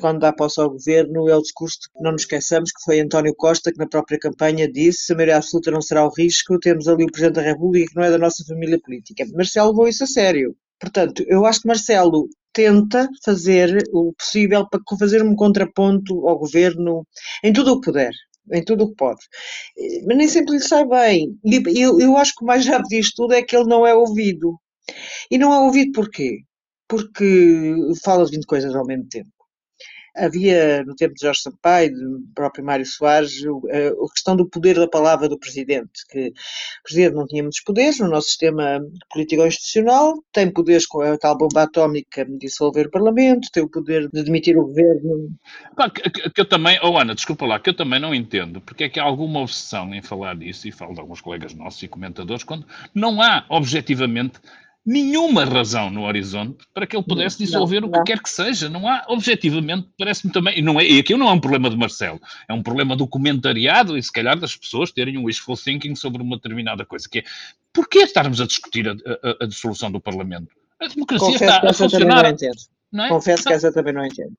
quando 0.00 0.20
dá 0.20 0.32
posse 0.32 0.60
ao 0.62 0.70
governo 0.70 1.28
é 1.28 1.36
o 1.36 1.42
discurso 1.42 1.78
que 1.80 2.02
não 2.02 2.12
nos 2.12 2.22
esqueçamos 2.22 2.70
que 2.72 2.82
foi 2.82 3.00
António 3.00 3.34
Costa 3.36 3.70
que 3.70 3.78
na 3.78 3.86
própria 3.86 4.18
campanha 4.18 4.66
disse 4.70 4.93
disse, 4.94 5.12
a 5.12 5.16
maioria 5.16 5.36
absoluta 5.36 5.70
não 5.70 5.82
será 5.82 6.06
o 6.06 6.12
risco, 6.12 6.58
temos 6.58 6.88
ali 6.88 7.04
o 7.04 7.10
Presidente 7.10 7.36
da 7.36 7.42
República 7.42 7.90
que 7.90 7.96
não 7.96 8.04
é 8.04 8.10
da 8.10 8.18
nossa 8.18 8.44
família 8.46 8.80
política. 8.80 9.24
Marcelo 9.34 9.70
levou 9.70 9.88
isso 9.88 10.04
a 10.04 10.06
sério. 10.06 10.56
Portanto, 10.80 11.24
eu 11.26 11.44
acho 11.46 11.60
que 11.60 11.68
Marcelo 11.68 12.28
tenta 12.52 13.08
fazer 13.24 13.82
o 13.92 14.12
possível 14.12 14.68
para 14.68 14.80
fazer 14.98 15.22
um 15.22 15.34
contraponto 15.34 16.26
ao 16.28 16.38
governo 16.38 17.06
em 17.42 17.52
tudo 17.52 17.72
o 17.72 17.80
que 17.80 17.86
puder, 17.86 18.12
em 18.52 18.64
tudo 18.64 18.84
o 18.84 18.88
que 18.90 18.96
pode. 18.96 19.20
Mas 20.06 20.16
nem 20.16 20.28
sempre 20.28 20.54
lhe 20.54 20.60
sai 20.60 20.86
bem. 20.86 21.38
Eu, 21.74 22.00
eu 22.00 22.16
acho 22.16 22.34
que 22.36 22.44
o 22.44 22.46
mais 22.46 22.64
grave 22.66 22.84
disto 22.84 23.16
tudo 23.16 23.34
é 23.34 23.42
que 23.42 23.56
ele 23.56 23.68
não 23.68 23.86
é 23.86 23.94
ouvido. 23.94 24.58
E 25.30 25.38
não 25.38 25.52
é 25.52 25.58
ouvido 25.60 25.92
porquê? 25.92 26.40
Porque 26.88 27.74
fala 28.04 28.24
de 28.26 28.32
20 28.32 28.46
coisas 28.46 28.74
ao 28.74 28.86
mesmo 28.86 29.06
tempo. 29.08 29.30
Havia, 30.16 30.84
no 30.84 30.94
tempo 30.94 31.14
de 31.14 31.22
Jorge 31.22 31.40
Sampaio, 31.42 31.92
do 31.94 32.24
próprio 32.34 32.64
Mário 32.64 32.86
Soares, 32.86 33.42
a 33.44 34.12
questão 34.12 34.36
do 34.36 34.48
poder 34.48 34.76
da 34.76 34.86
palavra 34.86 35.28
do 35.28 35.38
Presidente, 35.38 36.06
que 36.08 36.28
o 36.28 36.82
Presidente 36.84 37.14
não 37.14 37.26
tinha 37.26 37.42
muitos 37.42 37.60
poderes 37.60 37.98
no 37.98 38.08
nosso 38.08 38.28
sistema 38.28 38.80
político-institucional, 39.10 40.14
tem 40.32 40.50
poderes 40.50 40.86
com 40.86 41.00
a 41.00 41.18
tal 41.18 41.36
bomba 41.36 41.62
atómica 41.62 42.24
de 42.24 42.38
dissolver 42.38 42.86
o 42.86 42.90
Parlamento, 42.90 43.48
tem 43.52 43.62
o 43.62 43.68
poder 43.68 44.08
de 44.12 44.22
demitir 44.22 44.56
o 44.56 44.66
Governo. 44.66 45.30
que, 45.92 46.30
que, 46.30 46.40
eu 46.40 46.48
também, 46.48 46.78
oh 46.82 46.96
Ana, 46.98 47.14
desculpa 47.14 47.44
lá, 47.46 47.58
que 47.58 47.70
eu 47.70 47.76
também 47.76 48.00
não 48.00 48.14
entendo, 48.14 48.60
porque 48.60 48.84
é 48.84 48.88
que 48.88 49.00
há 49.00 49.04
alguma 49.04 49.40
obsessão 49.40 49.94
em 49.94 50.02
falar 50.02 50.36
disso, 50.36 50.68
e 50.68 50.72
falo 50.72 50.94
de 50.94 51.00
alguns 51.00 51.20
colegas 51.20 51.54
nossos 51.54 51.82
e 51.82 51.88
comentadores, 51.88 52.44
quando 52.44 52.66
não 52.94 53.20
há, 53.20 53.44
objetivamente, 53.48 54.38
nenhuma 54.84 55.44
razão 55.44 55.90
no 55.90 56.02
horizonte 56.02 56.64
para 56.74 56.86
que 56.86 56.94
ele 56.94 57.04
pudesse 57.04 57.38
dissolver 57.38 57.80
não, 57.80 57.88
o 57.88 57.92
que 57.92 57.98
não. 57.98 58.04
quer 58.04 58.22
que 58.22 58.28
seja. 58.28 58.68
Não 58.68 58.86
há, 58.86 59.04
objetivamente, 59.08 59.88
parece-me 59.98 60.32
também, 60.32 60.58
e, 60.58 60.62
não 60.62 60.78
é, 60.78 60.86
e 60.86 60.98
aqui 60.98 61.16
não 61.16 61.28
é 61.28 61.32
um 61.32 61.40
problema 61.40 61.70
de 61.70 61.76
Marcelo, 61.76 62.20
é 62.48 62.52
um 62.52 62.62
problema 62.62 62.94
do 62.94 63.06
comentariado 63.06 63.96
e 63.96 64.02
se 64.02 64.12
calhar 64.12 64.38
das 64.38 64.56
pessoas 64.56 64.90
terem 64.90 65.16
um 65.16 65.24
wishful 65.24 65.56
thinking 65.56 65.94
sobre 65.94 66.22
uma 66.22 66.36
determinada 66.36 66.84
coisa, 66.84 67.08
que 67.10 67.20
é, 67.20 67.24
porquê 67.72 68.00
estarmos 68.00 68.40
a 68.40 68.46
discutir 68.46 68.88
a, 68.88 68.92
a, 68.92 69.44
a 69.44 69.46
dissolução 69.46 69.90
do 69.90 70.00
Parlamento? 70.00 70.48
A 70.80 70.88
democracia 70.88 71.32
Confesso 71.32 71.44
está 71.44 71.70
a 71.70 71.72
funcionar. 71.72 72.34
É? 73.02 73.08
Confesso 73.08 73.44
que 73.44 73.52
essa 73.52 73.72
também 73.72 73.92
não 73.92 74.04
entendo. 74.04 74.32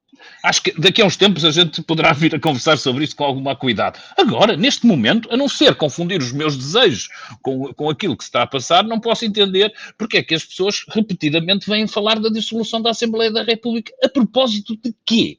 Acho 0.43 0.63
que 0.63 0.79
daqui 0.79 1.01
a 1.01 1.05
uns 1.05 1.17
tempos 1.17 1.43
a 1.43 1.51
gente 1.51 1.81
poderá 1.83 2.13
vir 2.13 2.33
a 2.35 2.39
conversar 2.39 2.77
sobre 2.77 3.03
isso 3.03 3.15
com 3.15 3.25
alguma 3.25 3.55
cuidado. 3.55 3.99
Agora, 4.17 4.55
neste 4.55 4.85
momento, 4.85 5.27
a 5.31 5.35
não 5.35 5.49
ser 5.49 5.75
confundir 5.75 6.21
os 6.21 6.31
meus 6.31 6.55
desejos 6.55 7.09
com, 7.41 7.73
com 7.73 7.89
aquilo 7.89 8.15
que 8.15 8.23
se 8.23 8.29
está 8.29 8.43
a 8.43 8.47
passar, 8.47 8.83
não 8.83 8.99
posso 8.99 9.25
entender 9.25 9.73
porque 9.97 10.17
é 10.17 10.23
que 10.23 10.33
as 10.33 10.45
pessoas 10.45 10.85
repetidamente 10.89 11.69
vêm 11.69 11.85
falar 11.85 12.19
da 12.19 12.29
dissolução 12.29 12.81
da 12.81 12.91
Assembleia 12.91 13.31
da 13.31 13.43
República. 13.43 13.91
A 14.03 14.07
propósito 14.07 14.77
de 14.77 14.95
quê? 15.05 15.37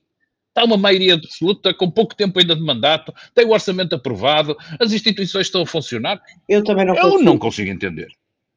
Está 0.48 0.64
uma 0.64 0.76
maioria 0.76 1.14
absoluta, 1.14 1.74
com 1.74 1.90
pouco 1.90 2.14
tempo 2.14 2.38
ainda 2.38 2.56
de 2.56 2.62
mandato, 2.62 3.14
tem 3.34 3.44
o 3.44 3.50
orçamento 3.50 3.94
aprovado, 3.94 4.56
as 4.80 4.92
instituições 4.92 5.46
estão 5.46 5.62
a 5.62 5.66
funcionar. 5.66 6.20
Eu 6.48 6.64
também 6.64 6.84
não 6.84 6.94
Eu 6.96 7.02
consigo. 7.02 7.22
não 7.22 7.38
consigo 7.38 7.70
entender. 7.70 8.08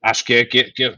Acho 0.02 0.24
que 0.24 0.34
é, 0.34 0.46
que, 0.46 0.60
é, 0.60 0.64
que 0.72 0.84
é, 0.84 0.96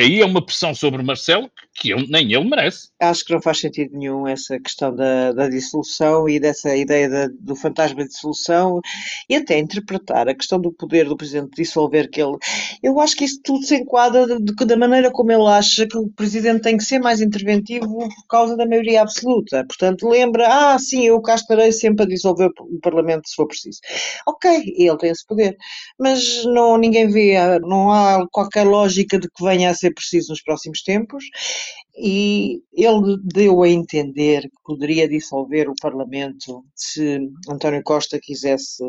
aí 0.00 0.20
é 0.20 0.24
uma 0.24 0.44
pressão 0.44 0.72
sobre 0.72 1.02
Marcelo 1.02 1.50
que 1.74 1.94
nem 2.08 2.32
ele 2.32 2.48
merece. 2.48 2.88
Acho 3.00 3.24
que 3.24 3.32
não 3.32 3.40
faz 3.40 3.60
sentido 3.60 3.96
nenhum 3.96 4.26
essa 4.26 4.58
questão 4.58 4.94
da, 4.94 5.32
da 5.32 5.48
dissolução 5.48 6.28
e 6.28 6.40
dessa 6.40 6.74
ideia 6.76 7.08
da, 7.08 7.28
do 7.40 7.54
fantasma 7.54 8.02
de 8.02 8.08
dissolução 8.08 8.80
e 9.28 9.36
até 9.36 9.58
interpretar 9.58 10.28
a 10.28 10.34
questão 10.34 10.60
do 10.60 10.72
poder 10.72 11.08
do 11.08 11.16
Presidente 11.16 11.56
dissolver 11.56 12.10
que 12.10 12.20
ele. 12.20 12.36
Eu 12.82 12.98
acho 13.00 13.16
que 13.16 13.24
isso 13.24 13.40
tudo 13.42 13.64
se 13.64 13.76
enquadra 13.76 14.26
de, 14.26 14.38
de, 14.44 14.66
da 14.66 14.76
maneira 14.76 15.10
como 15.10 15.32
ele 15.32 15.46
acha 15.46 15.86
que 15.86 15.96
o 15.96 16.08
Presidente 16.08 16.62
tem 16.62 16.76
que 16.76 16.84
ser 16.84 16.98
mais 16.98 17.20
interventivo 17.20 17.86
por 17.86 18.26
causa 18.28 18.56
da 18.56 18.66
maioria 18.66 19.02
absoluta. 19.02 19.64
Portanto, 19.66 20.08
lembra, 20.08 20.46
ah, 20.48 20.78
sim, 20.78 21.06
eu 21.06 21.20
cá 21.20 21.34
estarei 21.34 21.72
sempre 21.72 22.04
a 22.04 22.08
dissolver 22.08 22.50
o 22.60 22.80
Parlamento 22.80 23.28
se 23.28 23.34
for 23.34 23.46
preciso. 23.46 23.78
Ok, 24.26 24.74
ele 24.76 24.96
tem 24.96 25.10
esse 25.10 25.26
poder, 25.26 25.56
mas 25.98 26.44
não, 26.44 26.76
ninguém 26.76 27.08
vê, 27.08 27.36
não 27.60 27.90
há 27.90 28.27
qualquer 28.30 28.66
lógica 28.66 29.18
de 29.18 29.28
que 29.28 29.44
venha 29.44 29.70
a 29.70 29.74
ser 29.74 29.92
preciso 29.92 30.30
nos 30.30 30.42
próximos 30.42 30.82
tempos 30.82 31.24
e 31.96 32.62
ele 32.72 33.16
deu 33.22 33.62
a 33.62 33.68
entender 33.68 34.42
que 34.42 34.62
poderia 34.64 35.08
dissolver 35.08 35.68
o 35.68 35.74
Parlamento 35.80 36.64
se 36.74 37.18
António 37.48 37.82
Costa 37.82 38.18
quisesse, 38.22 38.84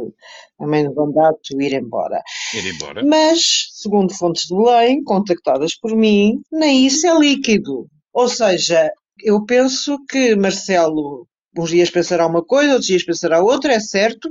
a 0.59 0.67
meio 0.67 0.91
do 0.91 1.05
mandato, 1.05 1.59
ir 1.59 1.73
embora. 1.73 2.21
Ir 2.53 2.75
embora. 2.75 3.03
Mas, 3.03 3.69
segundo 3.73 4.13
fontes 4.13 4.43
de 4.43 4.55
Belém, 4.55 5.03
contactadas 5.03 5.75
por 5.75 5.95
mim, 5.95 6.41
nem 6.51 6.85
isso 6.85 7.07
é 7.07 7.17
líquido. 7.17 7.87
Ou 8.13 8.27
seja, 8.27 8.91
eu 9.23 9.43
penso 9.45 9.97
que 10.07 10.35
Marcelo 10.35 11.27
uns 11.57 11.71
dias 11.71 11.89
pensará 11.89 12.25
uma 12.25 12.43
coisa, 12.43 12.71
outros 12.71 12.87
dias 12.87 13.03
pensará 13.03 13.41
outra, 13.41 13.73
é 13.73 13.79
certo, 13.79 14.29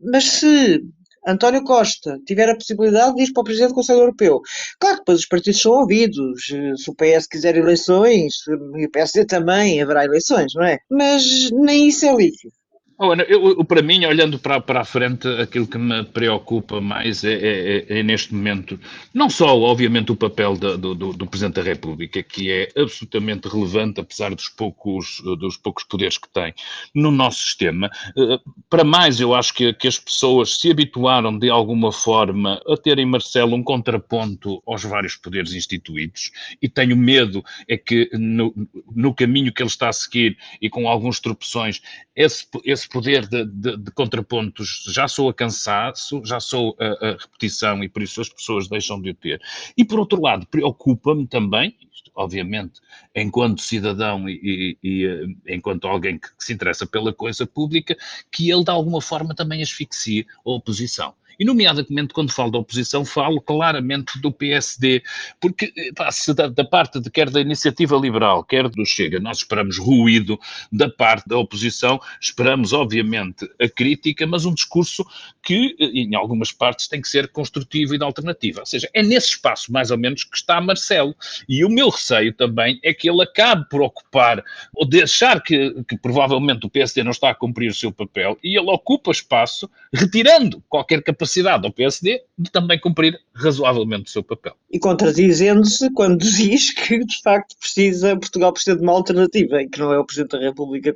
mas 0.00 0.24
se 0.24 0.80
António 1.28 1.62
Costa 1.62 2.18
tiver 2.26 2.48
a 2.48 2.56
possibilidade 2.56 3.14
de 3.14 3.24
ir 3.24 3.32
para 3.32 3.42
o 3.42 3.44
Presidente 3.44 3.70
do 3.70 3.74
Conselho 3.74 4.00
Europeu. 4.00 4.40
Claro 4.80 4.96
que 4.96 5.02
depois 5.02 5.20
os 5.20 5.26
partidos 5.26 5.60
são 5.60 5.72
ouvidos. 5.72 6.46
Se 6.76 6.90
o 6.90 6.94
PS 6.94 7.26
quiser 7.26 7.54
eleições, 7.56 8.34
e 8.76 8.86
o 8.86 8.90
PSD 8.90 9.26
também, 9.26 9.82
haverá 9.82 10.04
eleições, 10.04 10.52
não 10.54 10.64
é? 10.64 10.78
Mas 10.90 11.50
nem 11.52 11.88
isso 11.88 12.06
é 12.06 12.14
líquido. 12.14 12.54
Oh, 13.00 13.12
Ana, 13.12 13.22
eu, 13.28 13.64
para 13.64 13.80
mim, 13.80 14.04
olhando 14.06 14.40
para, 14.40 14.60
para 14.60 14.80
a 14.80 14.84
frente, 14.84 15.28
aquilo 15.40 15.68
que 15.68 15.78
me 15.78 16.02
preocupa 16.02 16.80
mais 16.80 17.22
é, 17.22 17.32
é, 17.32 17.76
é, 17.88 17.98
é 18.00 18.02
neste 18.02 18.34
momento, 18.34 18.78
não 19.14 19.30
só, 19.30 19.56
obviamente, 19.56 20.10
o 20.10 20.16
papel 20.16 20.56
da, 20.56 20.74
do, 20.74 20.96
do, 20.96 21.26
Presidente 21.28 21.54
da 21.54 21.62
República, 21.62 22.20
que 22.24 22.50
é 22.50 22.68
absolutamente 22.76 23.46
relevante, 23.46 24.00
apesar 24.00 24.34
dos 24.34 24.48
poucos, 24.48 25.22
dos 25.38 25.56
poucos 25.56 25.84
poderes 25.84 26.18
que 26.18 26.28
tem 26.28 26.52
no 26.92 27.12
nosso 27.12 27.38
sistema. 27.38 27.88
Eh, 28.16 28.40
para 28.68 28.82
mais, 28.82 29.20
eu 29.20 29.32
acho 29.32 29.54
que, 29.54 29.72
que 29.74 29.86
as 29.86 30.00
pessoas 30.00 30.58
se 30.58 30.68
habituaram, 30.68 31.38
de 31.38 31.48
alguma 31.48 31.92
forma, 31.92 32.60
a 32.66 32.76
terem, 32.76 33.06
Marcelo, 33.06 33.54
um 33.54 33.62
contraponto 33.62 34.60
aos 34.66 34.82
vários 34.82 35.14
poderes 35.14 35.52
instituídos, 35.52 36.32
e 36.60 36.68
tenho 36.68 36.96
medo 36.96 37.44
é 37.68 37.76
que 37.76 38.10
no, 38.14 38.52
no 38.90 39.14
caminho 39.14 39.52
que 39.52 39.62
ele 39.62 39.70
está 39.70 39.88
a 39.88 39.92
seguir 39.92 40.36
e 40.60 40.68
com 40.68 40.88
alguns 40.88 41.20
tropeções, 41.20 41.80
esse, 42.16 42.44
esse 42.64 42.87
poder 42.88 43.26
de, 43.26 43.44
de, 43.44 43.76
de, 43.76 43.90
contrapontos 43.92 44.84
já 44.88 45.06
sou 45.06 45.28
a 45.28 45.34
cansaço, 45.34 46.22
já 46.24 46.40
sou 46.40 46.76
a, 46.78 47.06
a, 47.06 47.10
repetição 47.12 47.82
e 47.84 47.88
por 47.88 48.02
isso 48.02 48.20
as 48.20 48.28
pessoas 48.28 48.68
deixam 48.68 49.00
de 49.00 49.10
o 49.10 49.14
ter. 49.14 49.40
E 49.76 49.84
por 49.84 49.98
outro 49.98 50.20
lado, 50.20 50.46
preocupa-me 50.46 51.26
também, 51.26 51.76
obviamente, 52.14 52.80
enquanto 53.14 53.62
cidadão 53.62 54.28
e, 54.28 54.76
e, 54.82 54.88
e 54.88 55.06
eh, 55.06 55.54
enquanto 55.54 55.86
alguém 55.86 56.18
que, 56.18 56.28
que 56.28 56.44
se 56.44 56.52
interessa 56.52 56.86
pela 56.86 57.12
coisa 57.12 57.46
pública, 57.46 57.96
que 58.30 58.50
ele 58.50 58.64
de 58.64 58.70
alguma 58.70 59.00
forma 59.00 59.34
também 59.34 59.62
asfixie 59.62 60.26
a 60.44 60.50
oposição. 60.50 61.14
E, 61.38 61.44
nomeadamente, 61.44 62.12
quando 62.12 62.32
falo 62.32 62.50
da 62.50 62.58
oposição, 62.58 63.04
falo 63.04 63.40
claramente 63.40 64.20
do 64.20 64.32
PSD, 64.32 65.02
porque 65.40 65.72
pá, 65.94 66.10
se 66.10 66.34
da, 66.34 66.48
da, 66.48 66.64
parte 66.64 66.98
de 66.98 67.08
quer 67.10 67.30
da 67.30 67.40
iniciativa 67.40 67.96
liberal, 67.96 68.42
quer 68.42 68.68
do 68.68 68.84
Chega, 68.84 69.20
nós 69.20 69.38
esperamos 69.38 69.78
ruído 69.78 70.38
da 70.72 70.90
parte 70.90 71.28
da 71.28 71.38
oposição, 71.38 72.00
esperamos, 72.20 72.72
obviamente, 72.72 73.48
a 73.60 73.68
crítica, 73.68 74.26
mas 74.26 74.44
um 74.44 74.52
discurso 74.52 75.06
que, 75.40 75.76
em 75.78 76.14
algumas 76.16 76.50
partes, 76.50 76.88
tem 76.88 77.00
que 77.00 77.08
ser 77.08 77.28
construtivo 77.28 77.94
e 77.94 77.98
de 77.98 78.04
alternativa. 78.04 78.60
Ou 78.60 78.66
seja, 78.66 78.90
é 78.92 79.02
nesse 79.02 79.28
espaço, 79.28 79.72
mais 79.72 79.92
ou 79.92 79.98
menos, 79.98 80.24
que 80.24 80.36
está 80.36 80.60
Marcelo. 80.60 81.14
E 81.48 81.64
o 81.64 81.68
meu 81.68 81.88
receio 81.88 82.32
também 82.32 82.80
é 82.82 82.92
que 82.92 83.08
ele 83.08 83.22
acabe 83.22 83.64
por 83.68 83.80
ocupar, 83.80 84.42
ou 84.74 84.84
deixar 84.84 85.40
que, 85.40 85.84
que 85.84 85.96
provavelmente 85.96 86.66
o 86.66 86.70
PSD 86.70 87.04
não 87.04 87.12
está 87.12 87.30
a 87.30 87.34
cumprir 87.34 87.70
o 87.70 87.74
seu 87.74 87.92
papel, 87.92 88.36
e 88.42 88.58
ele 88.58 88.70
ocupa 88.70 89.12
espaço, 89.12 89.70
retirando 89.92 90.60
qualquer 90.68 91.00
capacidade 91.00 91.27
capacidade 91.28 91.66
ao 91.66 91.72
PSD 91.72 92.22
de 92.38 92.50
também 92.50 92.80
cumprir 92.80 93.20
razoavelmente 93.34 94.08
o 94.08 94.10
seu 94.10 94.22
papel. 94.22 94.54
E 94.70 94.78
contradizendo-se 94.78 95.92
quando 95.92 96.18
diz 96.24 96.72
que, 96.72 97.04
de 97.04 97.22
facto, 97.22 97.54
precisa, 97.58 98.16
Portugal 98.16 98.52
precisa 98.52 98.76
de 98.76 98.82
uma 98.82 98.92
alternativa 98.92 99.62
e 99.62 99.68
que 99.68 99.78
não 99.78 99.92
é 99.92 99.98
o 99.98 100.04
Presidente 100.04 100.32
da 100.32 100.40
República, 100.40 100.94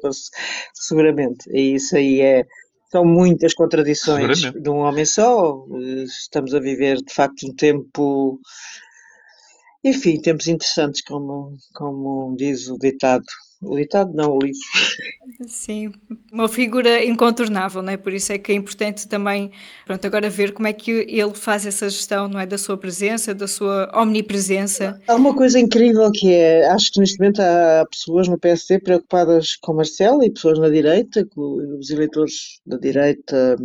seguramente. 0.72 1.48
E 1.50 1.74
isso 1.74 1.96
aí 1.96 2.20
é, 2.20 2.46
são 2.90 3.04
muitas 3.04 3.52
contradições 3.54 4.40
de 4.40 4.70
um 4.70 4.78
homem 4.78 5.04
só. 5.04 5.64
Estamos 6.04 6.54
a 6.54 6.60
viver, 6.60 6.96
de 6.96 7.12
facto, 7.12 7.46
um 7.46 7.54
tempo. 7.54 8.40
Enfim, 9.84 10.20
tempos 10.20 10.46
interessantes, 10.46 11.02
como, 11.02 11.56
como 11.74 12.34
diz 12.36 12.68
o 12.68 12.78
ditado. 12.78 13.24
O 13.62 13.76
ditado 13.76 14.12
não, 14.12 14.37
o 14.37 14.38
livro. 14.40 14.59
Sim, 15.47 15.92
uma 16.33 16.49
figura 16.49 17.04
incontornável, 17.04 17.83
não 17.83 17.92
é? 17.92 17.97
Por 17.97 18.12
isso 18.12 18.33
é 18.33 18.38
que 18.38 18.52
é 18.52 18.54
importante 18.54 19.09
também, 19.09 19.50
pronto, 19.87 20.04
agora 20.07 20.28
ver 20.28 20.52
como 20.52 20.66
é 20.66 20.73
que 20.73 20.90
ele 20.90 21.35
faz 21.35 21.64
essa 21.66 21.88
gestão, 21.88 22.28
não 22.28 22.40
é? 22.40 22.47
Da 22.47 22.59
sua 22.59 22.76
presença, 22.76 23.35
da 23.35 23.47
sua 23.47 23.90
omnipresença. 23.95 25.00
Há 25.07 25.14
uma 25.14 25.35
coisa 25.35 25.59
incrível 25.59 26.11
que 26.12 26.33
é, 26.33 26.66
acho 26.69 26.92
que 26.92 27.00
neste 27.00 27.19
momento 27.19 27.40
há 27.40 27.87
pessoas 27.90 28.28
no 28.28 28.38
PSD 28.38 28.81
preocupadas 28.81 29.57
com 29.57 29.75
Marcelo 29.75 30.25
e 30.25 30.31
pessoas 30.31 30.59
na 30.59 30.69
direita, 30.69 31.26
os 31.37 31.90
eleitores 31.90 32.61
da 32.66 32.77
direita 32.77 33.57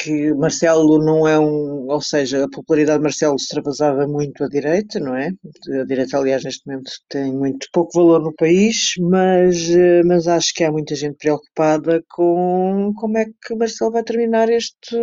que 0.00 0.32
Marcelo 0.34 0.98
não 0.98 1.26
é 1.26 1.38
um, 1.38 1.90
ou 1.90 2.00
seja, 2.00 2.44
a 2.44 2.48
popularidade 2.48 2.98
de 2.98 3.02
Marcelo 3.02 3.36
extravasava 3.36 4.06
muito 4.06 4.42
à 4.42 4.48
direita, 4.48 4.98
não 4.98 5.14
é? 5.14 5.30
A 5.80 5.84
direita, 5.84 6.16
aliás, 6.16 6.44
neste 6.44 6.66
momento 6.66 6.90
tem 7.08 7.32
muito 7.32 7.66
pouco 7.72 7.90
valor 7.94 8.22
no 8.22 8.34
país, 8.34 8.94
mas, 8.98 9.41
eh, 9.70 10.02
mas 10.04 10.26
acho 10.28 10.52
que 10.54 10.64
há 10.64 10.70
muita 10.72 10.94
gente 10.94 11.16
preocupada 11.16 12.02
com 12.10 12.92
como 12.96 13.18
é 13.18 13.26
que 13.26 13.54
Marcelo 13.54 13.92
vai 13.92 14.02
terminar 14.02 14.48
este, 14.50 14.96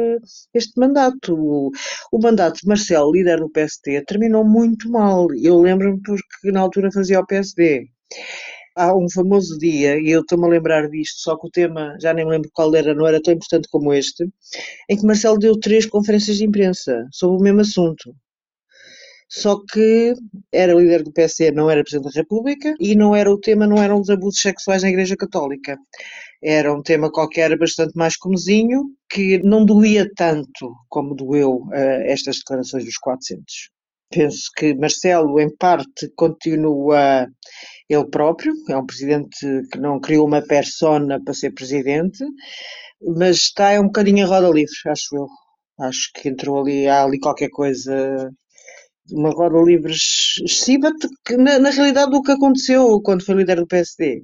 este 0.53 0.79
mandato. 0.79 1.35
O, 1.35 1.71
o 2.11 2.19
mandato 2.19 2.59
de 2.61 2.67
Marcelo, 2.67 3.11
líder 3.11 3.39
do 3.39 3.49
PSD, 3.49 4.03
terminou 4.05 4.45
muito 4.45 4.89
mal. 4.91 5.27
Eu 5.35 5.59
lembro-me 5.61 6.01
porque 6.01 6.51
na 6.51 6.61
altura 6.61 6.91
fazia 6.91 7.19
o 7.19 7.25
PSD 7.25 7.87
há 8.75 8.95
um 8.95 9.09
famoso 9.09 9.57
dia, 9.57 9.99
e 9.99 10.09
eu 10.09 10.21
estou-me 10.21 10.45
a 10.45 10.49
lembrar 10.49 10.89
disto, 10.89 11.19
só 11.19 11.37
que 11.37 11.47
o 11.47 11.51
tema, 11.51 11.97
já 11.99 12.13
nem 12.13 12.25
me 12.25 12.31
lembro 12.31 12.49
qual 12.53 12.73
era, 12.75 12.93
não 12.95 13.05
era 13.05 13.21
tão 13.21 13.33
importante 13.33 13.67
como 13.69 13.93
este, 13.93 14.25
em 14.89 14.97
que 14.97 15.05
Marcelo 15.05 15.37
deu 15.37 15.59
três 15.59 15.85
conferências 15.85 16.37
de 16.37 16.45
imprensa 16.45 17.05
sobre 17.11 17.37
o 17.37 17.43
mesmo 17.43 17.61
assunto. 17.61 18.15
Só 19.29 19.61
que 19.71 20.13
era 20.51 20.73
líder 20.73 21.03
do 21.03 21.13
PSD, 21.13 21.51
não 21.51 21.69
era 21.69 21.83
Presidente 21.83 22.11
da 22.11 22.19
República, 22.21 22.73
e 22.79 22.95
não 22.95 23.15
era 23.15 23.31
o 23.31 23.39
tema, 23.39 23.67
não 23.67 23.77
eram 23.77 24.01
os 24.01 24.09
abusos 24.09 24.41
sexuais 24.41 24.81
na 24.81 24.89
Igreja 24.89 25.15
Católica. 25.15 25.77
Era 26.41 26.73
um 26.73 26.81
tema 26.81 27.11
qualquer 27.11 27.55
bastante 27.57 27.95
mais 27.95 28.17
comezinho, 28.17 28.85
que 29.09 29.37
não 29.43 29.63
doía 29.65 30.09
tanto 30.15 30.73
como 30.87 31.13
doeu 31.13 31.57
uh, 31.67 31.73
estas 32.05 32.37
declarações 32.37 32.85
dos 32.85 32.97
400. 32.97 33.45
Penso 34.11 34.49
que 34.57 34.73
Marcelo, 34.73 35.39
em 35.39 35.55
parte, 35.55 36.11
continua 36.15 37.27
ele 37.87 38.09
próprio, 38.09 38.53
é 38.67 38.75
um 38.75 38.85
presidente 38.85 39.37
que 39.71 39.79
não 39.79 39.99
criou 39.99 40.25
uma 40.25 40.41
persona 40.41 41.21
para 41.23 41.33
ser 41.33 41.51
presidente, 41.51 42.23
mas 43.01 43.37
está 43.37 43.71
é 43.71 43.79
um 43.79 43.85
bocadinho 43.85 44.25
a 44.25 44.27
roda 44.27 44.49
livre, 44.49 44.73
acho 44.87 45.15
eu. 45.15 45.27
Acho 45.79 46.11
que 46.13 46.27
entrou 46.27 46.59
ali, 46.59 46.87
há 46.87 47.03
ali 47.03 47.19
qualquer 47.19 47.49
coisa, 47.49 48.29
uma 49.11 49.31
roda 49.31 49.61
livre 49.61 49.93
excessiva, 49.93 50.91
que 51.25 51.37
na, 51.37 51.59
na 51.59 51.69
realidade 51.69 52.15
o 52.15 52.21
que 52.21 52.31
aconteceu 52.31 53.01
quando 53.01 53.25
foi 53.25 53.35
líder 53.35 53.57
do 53.57 53.67
PSD. 53.67 54.23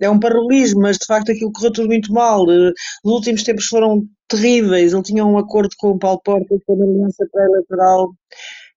É 0.00 0.08
um 0.08 0.20
paralelismo, 0.20 0.82
mas 0.82 0.96
de 0.96 1.06
facto 1.06 1.32
aquilo 1.32 1.52
correu 1.52 1.72
tudo 1.72 1.88
muito 1.88 2.12
mal. 2.12 2.44
Os 2.44 3.12
últimos 3.12 3.42
tempos 3.42 3.66
foram 3.66 4.06
terríveis. 4.28 4.92
Ele 4.92 5.02
tinha 5.02 5.24
um 5.24 5.36
acordo 5.38 5.74
com 5.78 5.90
o 5.90 5.98
Paulo 5.98 6.20
Portas, 6.22 6.60
com 6.66 6.72
a 6.74 6.84
aliança 6.84 7.26
pré-eleitoral, 7.32 8.12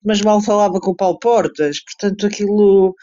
mas 0.04 0.22
mal 0.22 0.42
falava 0.42 0.80
com 0.80 0.92
o 0.92 0.96
Paulo 0.96 1.20
Portas. 1.20 1.78
Portanto, 1.84 2.26
aquilo 2.26 2.96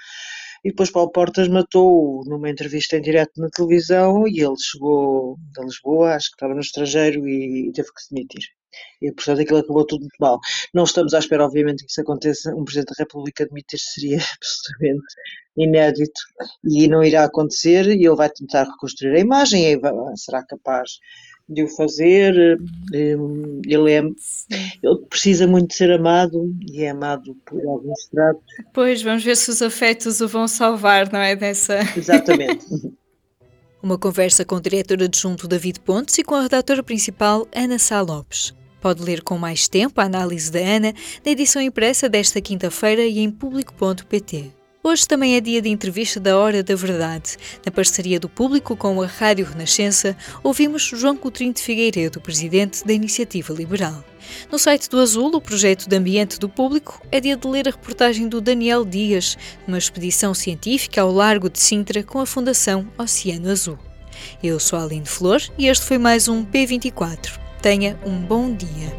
e 0.65 0.71
depois 0.71 0.91
Paulo 0.91 1.11
Portas 1.13 1.49
matou-o 1.49 2.25
numa 2.27 2.51
entrevista 2.51 2.97
em 2.97 3.01
direto 3.01 3.41
na 3.41 3.49
televisão 3.49 4.27
e 4.27 4.41
ele 4.41 4.57
chegou 4.59 5.39
a 5.57 5.63
Lisboa, 5.63 6.15
acho 6.15 6.31
que 6.31 6.35
estava 6.35 6.55
no 6.55 6.61
estrangeiro 6.61 7.29
e, 7.29 7.71
teve 7.73 7.93
que 7.93 8.03
se 8.03 8.15
demitir. 8.15 8.58
E, 9.01 9.13
portanto, 9.13 9.41
aquilo 9.41 9.59
acabou 9.59 9.87
tudo 9.87 10.01
muito 10.01 10.17
mal. 10.21 10.39
Não 10.75 10.85
estamos 10.85 11.15
à 11.15 11.19
espera, 11.19 11.45
obviamente, 11.45 11.85
que 11.85 11.91
isso 11.91 12.01
aconteça. 12.01 12.55
Um 12.55 12.65
Presidente 12.65 12.95
da 12.97 13.05
República 13.05 13.45
admitir 13.45 13.79
seria 13.79 14.19
absolutamente 14.37 15.15
inédito 15.57 16.21
e 16.65 16.89
não 16.89 17.03
irá 17.03 17.25
acontecer. 17.25 17.87
E 17.87 18.07
ele 18.07 18.17
vai 18.17 18.31
tentar 18.31 18.65
reconstruir 18.65 19.17
a 19.17 19.21
imagem 19.21 19.73
e 19.73 19.81
será 20.17 20.45
capaz 20.45 20.99
de 21.49 21.63
o 21.63 21.69
fazer. 21.69 22.59
Hum, 22.95 23.61
ele, 23.67 23.93
é, 23.93 23.99
ele 24.01 24.99
precisa 25.09 25.47
muito 25.47 25.69
de 25.69 25.77
ser 25.77 25.93
amado 25.93 26.55
e 26.71 26.83
é 26.83 26.91
amado 26.91 27.35
por 27.47 27.65
alguns 27.67 28.07
tratos. 28.11 28.45
Pois, 28.73 29.03
vamos 29.03 29.25
ver 29.25 29.37
se 29.37 29.51
os 29.51 29.63
afetos 29.63 30.21
o 30.21 30.29
vão 30.29 30.47
salvar, 30.47 31.11
não 31.13 31.21
é? 31.21 31.35
Dessa... 31.35 31.79
Exatamente. 31.97 32.67
Uma 33.81 33.97
conversa 33.97 34.45
com 34.45 34.57
o 34.57 34.61
diretor 34.61 35.01
adjunto 35.03 35.47
David 35.47 35.81
Pontes 35.81 36.19
e 36.19 36.25
com 36.25 36.35
a 36.35 36.43
redatora 36.43 36.83
principal 36.83 37.47
Ana 37.55 37.79
Sá 37.79 38.01
Lopes. 38.01 38.53
Pode 38.81 39.03
ler 39.03 39.23
com 39.23 39.37
mais 39.37 39.69
tempo 39.69 40.01
a 40.01 40.05
análise 40.05 40.51
da 40.51 40.61
Ana 40.61 40.95
na 41.25 41.33
edição 41.33 41.61
impressa 41.61 42.09
desta 42.09 42.41
quinta-feira 42.41 43.03
e 43.03 43.19
em 43.19 43.31
público.pt. 43.31 44.59
Hoje 44.83 45.07
também 45.07 45.35
é 45.35 45.41
dia 45.41 45.61
de 45.61 45.69
entrevista 45.69 46.21
da 46.21 46.39
Hora 46.39 46.63
da 46.63 46.75
Verdade. 46.75 47.37
Na 47.67 47.73
parceria 47.73 48.19
do 48.19 48.29
público 48.29 48.77
com 48.77 49.03
a 49.03 49.07
Rádio 49.07 49.45
Renascença, 49.45 50.17
ouvimos 50.43 50.83
João 50.83 51.17
Coutrinho 51.17 51.53
de 51.53 51.61
Figueiredo, 51.61 52.21
presidente 52.21 52.87
da 52.87 52.93
Iniciativa 52.93 53.53
Liberal. 53.53 54.03
No 54.51 54.59
site 54.59 54.89
do 54.89 55.01
Azul, 55.01 55.35
o 55.35 55.41
projeto 55.41 55.89
de 55.89 55.97
ambiente 55.97 56.39
do 56.39 56.49
público, 56.49 57.03
é 57.11 57.21
dia 57.21 57.37
de 57.37 57.47
ler 57.47 57.69
a 57.69 57.73
reportagem 57.73 58.29
do 58.29 58.41
Daniel 58.41 58.85
Dias, 58.85 59.37
uma 59.67 59.79
expedição 59.79 60.33
científica 60.33 61.03
ao 61.03 61.13
largo 61.13 61.51
de 61.51 61.59
Sintra 61.59 62.03
com 62.03 62.21
a 62.21 62.27
Fundação 62.27 62.87
Oceano 62.97 63.51
Azul. 63.51 63.79
Eu 64.43 64.59
sou 64.61 64.79
a 64.79 64.85
Aline 64.85 65.07
Flor 65.07 65.43
e 65.59 65.67
este 65.67 65.85
foi 65.85 65.99
mais 65.99 66.29
um 66.29 66.47
P24. 66.47 67.48
Tenha 67.61 67.99
um 68.07 68.21
bom 68.21 68.55
dia. 68.55 68.97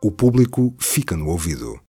O 0.00 0.12
público 0.12 0.72
fica 0.78 1.16
no 1.16 1.28
ouvido. 1.28 1.87